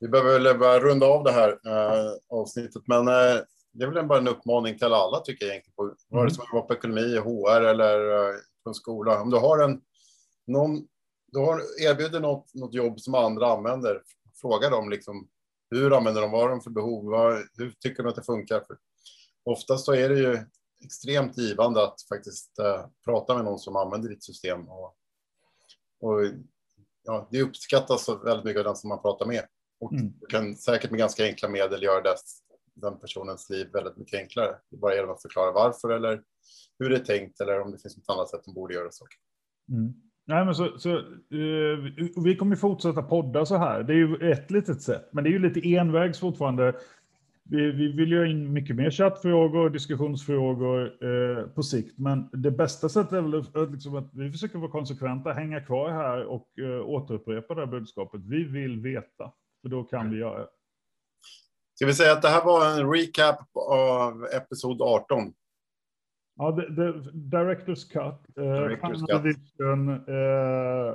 Vi 0.00 0.08
behöver 0.08 0.40
väl 0.40 0.58
bara 0.58 0.78
runda 0.78 1.06
av 1.06 1.24
det 1.24 1.32
här 1.32 1.48
eh, 1.48 2.12
avsnittet, 2.28 2.82
men 2.86 3.08
eh, 3.08 3.42
det 3.72 3.84
är 3.84 3.90
väl 3.90 4.06
bara 4.06 4.18
en 4.18 4.28
uppmaning 4.28 4.78
till 4.78 4.86
alla 4.86 5.20
tycker 5.20 5.46
jag 5.46 5.52
egentligen, 5.52 5.76
på, 5.76 5.82
mm. 5.82 5.94
vare 6.08 6.30
sig 6.30 6.38
man 6.38 6.46
jobbar 6.58 6.68
på 6.68 6.74
ekonomi, 6.74 7.16
HR 7.16 7.60
eller 7.60 8.10
eh, 8.10 8.34
på 8.64 8.70
en 8.70 8.74
skola. 8.74 9.20
Om 9.22 9.30
du 9.30 9.36
har 9.36 9.64
en 9.64 9.80
någon 10.46 10.86
du 11.32 11.38
har, 11.38 11.82
erbjuder 11.82 12.20
något, 12.20 12.54
något 12.54 12.74
jobb 12.74 13.00
som 13.00 13.14
andra 13.14 13.52
använder. 13.52 14.02
Fråga 14.40 14.70
dem 14.70 14.90
liksom, 14.90 15.28
hur 15.70 15.96
använder 15.96 16.20
de, 16.20 16.30
vad 16.30 16.40
har 16.40 16.48
de 16.48 16.60
för 16.60 16.70
behov, 16.70 17.04
vad, 17.04 17.48
hur 17.54 17.70
tycker 17.70 18.02
de 18.02 18.08
att 18.08 18.16
det 18.16 18.22
funkar? 18.22 18.60
För 18.60 18.78
oftast 19.44 19.84
så 19.84 19.94
är 19.94 20.08
det 20.08 20.18
ju 20.18 20.38
extremt 20.84 21.38
givande 21.38 21.84
att 21.84 22.02
faktiskt 22.08 22.58
uh, 22.60 22.86
prata 23.04 23.34
med 23.34 23.44
någon 23.44 23.58
som 23.58 23.76
använder 23.76 24.08
ditt 24.08 24.24
system. 24.24 24.68
Och, 24.68 24.96
och 26.00 26.20
ja, 27.02 27.28
det 27.30 27.42
uppskattas 27.42 28.08
väldigt 28.08 28.44
mycket 28.44 28.58
av 28.58 28.64
den 28.64 28.76
som 28.76 28.88
man 28.88 29.02
pratar 29.02 29.26
med. 29.26 29.46
Och 29.80 29.92
mm. 29.92 30.12
du 30.20 30.26
kan 30.26 30.56
säkert 30.56 30.90
med 30.90 30.98
ganska 30.98 31.24
enkla 31.24 31.48
medel 31.48 31.82
göra 31.82 32.00
det, 32.00 32.16
den 32.74 33.00
personens 33.00 33.50
liv 33.50 33.70
väldigt 33.72 33.96
mycket 33.96 34.20
enklare. 34.20 34.56
Det 34.70 34.76
bara 34.76 34.94
genom 34.94 35.10
att 35.10 35.22
förklara 35.22 35.52
varför 35.52 35.90
eller 35.90 36.22
hur 36.78 36.90
det 36.90 36.96
är 36.96 37.04
tänkt 37.04 37.40
eller 37.40 37.60
om 37.60 37.70
det 37.70 37.78
finns 37.78 37.96
något 37.96 38.16
annat 38.16 38.30
sätt 38.30 38.44
de 38.44 38.54
borde 38.54 38.74
göra 38.74 38.90
saker. 38.90 39.18
Mm. 39.68 40.09
Nej, 40.30 40.44
men 40.44 40.54
så, 40.54 40.78
så 40.78 40.90
uh, 41.34 41.78
vi 42.24 42.36
kommer 42.36 42.56
fortsätta 42.56 43.02
podda 43.02 43.46
så 43.46 43.56
här. 43.56 43.82
Det 43.82 43.92
är 43.92 43.96
ju 43.96 44.32
ett 44.32 44.50
litet 44.50 44.82
sätt, 44.82 45.08
men 45.12 45.24
det 45.24 45.30
är 45.30 45.32
ju 45.32 45.38
lite 45.38 45.74
envägs 45.74 46.20
fortfarande. 46.20 46.72
Vi, 47.42 47.70
vi 47.70 47.92
vill 47.92 48.10
ju 48.10 48.18
ha 48.18 48.26
in 48.26 48.52
mycket 48.52 48.76
mer 48.76 48.90
chattfrågor 48.90 49.64
och 49.64 49.72
diskussionsfrågor 49.72 51.04
uh, 51.04 51.46
på 51.46 51.62
sikt, 51.62 51.98
men 51.98 52.28
det 52.32 52.50
bästa 52.50 52.88
sättet 52.88 53.12
är 53.12 53.20
väl 53.22 53.72
liksom 53.72 53.96
att 53.96 54.10
vi 54.14 54.32
försöker 54.32 54.58
vara 54.58 54.70
konsekventa, 54.70 55.32
hänga 55.32 55.60
kvar 55.60 55.90
här 55.90 56.24
och 56.24 56.48
uh, 56.60 56.80
återupprepa 56.80 57.54
det 57.54 57.60
här 57.60 57.66
budskapet. 57.66 58.20
Vi 58.24 58.44
vill 58.44 58.80
veta, 58.80 59.32
för 59.62 59.68
då 59.68 59.84
kan 59.84 60.10
vi 60.10 60.18
göra 60.18 60.38
det. 60.38 60.48
Ska 61.74 61.86
vi 61.86 61.94
säga 61.94 62.12
att 62.12 62.22
det 62.22 62.28
här 62.28 62.44
var 62.44 62.70
en 62.70 62.92
recap 62.92 63.38
av 63.70 64.24
episod 64.24 64.82
18? 64.82 65.32
Ja, 66.40 66.56
the, 66.56 66.62
the 66.62 66.92
Directors 67.12 67.84
Cut. 67.84 68.14
Eh, 68.36 68.42
Directors 68.42 69.02
Cut. 69.02 69.22
Vision, 69.22 69.90
eh, 69.90 69.94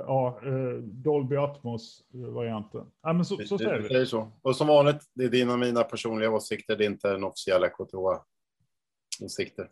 ja, 0.06 0.40
eh, 0.42 0.72
Dolby 0.82 1.36
Atmos-varianten. 1.36 2.86
Ja, 3.02 3.12
men 3.12 3.24
så, 3.24 3.36
så 3.36 3.58
säger 3.58 3.80
vi. 3.80 3.88
Det 3.88 4.00
är 4.00 4.04
så. 4.04 4.32
Och 4.42 4.56
som 4.56 4.66
vanligt, 4.66 5.02
det 5.14 5.24
är 5.24 5.28
dina 5.28 5.52
och 5.52 5.58
mina 5.58 5.82
personliga 5.82 6.30
åsikter, 6.30 6.76
det 6.76 6.84
är 6.84 6.90
inte 6.90 7.10
en 7.10 7.24
officiella 7.24 7.68
KTH-åsikter. 7.68 9.68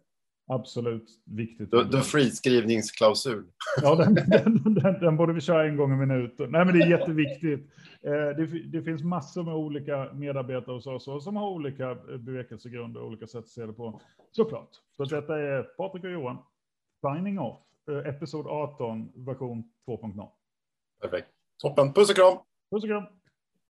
Absolut 0.46 1.10
viktigt. 1.24 1.70
The 1.70 2.00
friskrivningsklausul. 2.00 3.44
Ja, 3.82 3.94
den, 3.94 4.14
den, 4.26 4.74
den, 4.74 5.00
den, 5.00 5.16
borde 5.16 5.32
vi 5.32 5.40
köra 5.40 5.64
en 5.64 5.76
gång 5.76 5.92
i 5.92 5.96
minuten. 5.96 6.50
Nej, 6.50 6.64
men 6.64 6.78
det 6.78 6.84
är 6.84 6.90
jätteviktigt. 6.90 7.70
Eh, 8.02 8.12
det, 8.12 8.46
det, 8.46 8.82
finns 8.82 9.02
massor 9.02 9.42
med 9.42 9.54
olika 9.54 10.12
medarbetare 10.12 10.74
hos 10.74 10.86
oss 10.86 11.24
som 11.24 11.36
har 11.36 11.50
olika 11.50 11.94
bevekelsegrunder 12.18 13.00
och 13.00 13.06
olika 13.06 13.26
sätt 13.26 13.44
att 13.44 13.48
se 13.48 13.66
det 13.66 13.72
på. 13.72 14.00
Såklart. 14.32 14.70
Så 14.96 15.04
detta 15.04 15.38
är 15.38 15.62
Patrik 15.62 16.04
och 16.04 16.10
Johan. 16.10 16.38
Signing 17.00 17.38
off. 17.38 17.58
Eh, 17.90 18.08
episod 18.08 18.46
18, 18.46 19.12
version 19.14 19.64
2.0. 19.86 20.28
Perfekt. 21.02 21.28
Toppen. 21.62 21.92
Puss 21.92 22.10
och 22.10 22.16
kram. 22.16 22.38
Puss 22.70 22.84
och 22.84 22.88
kram. 22.88 23.04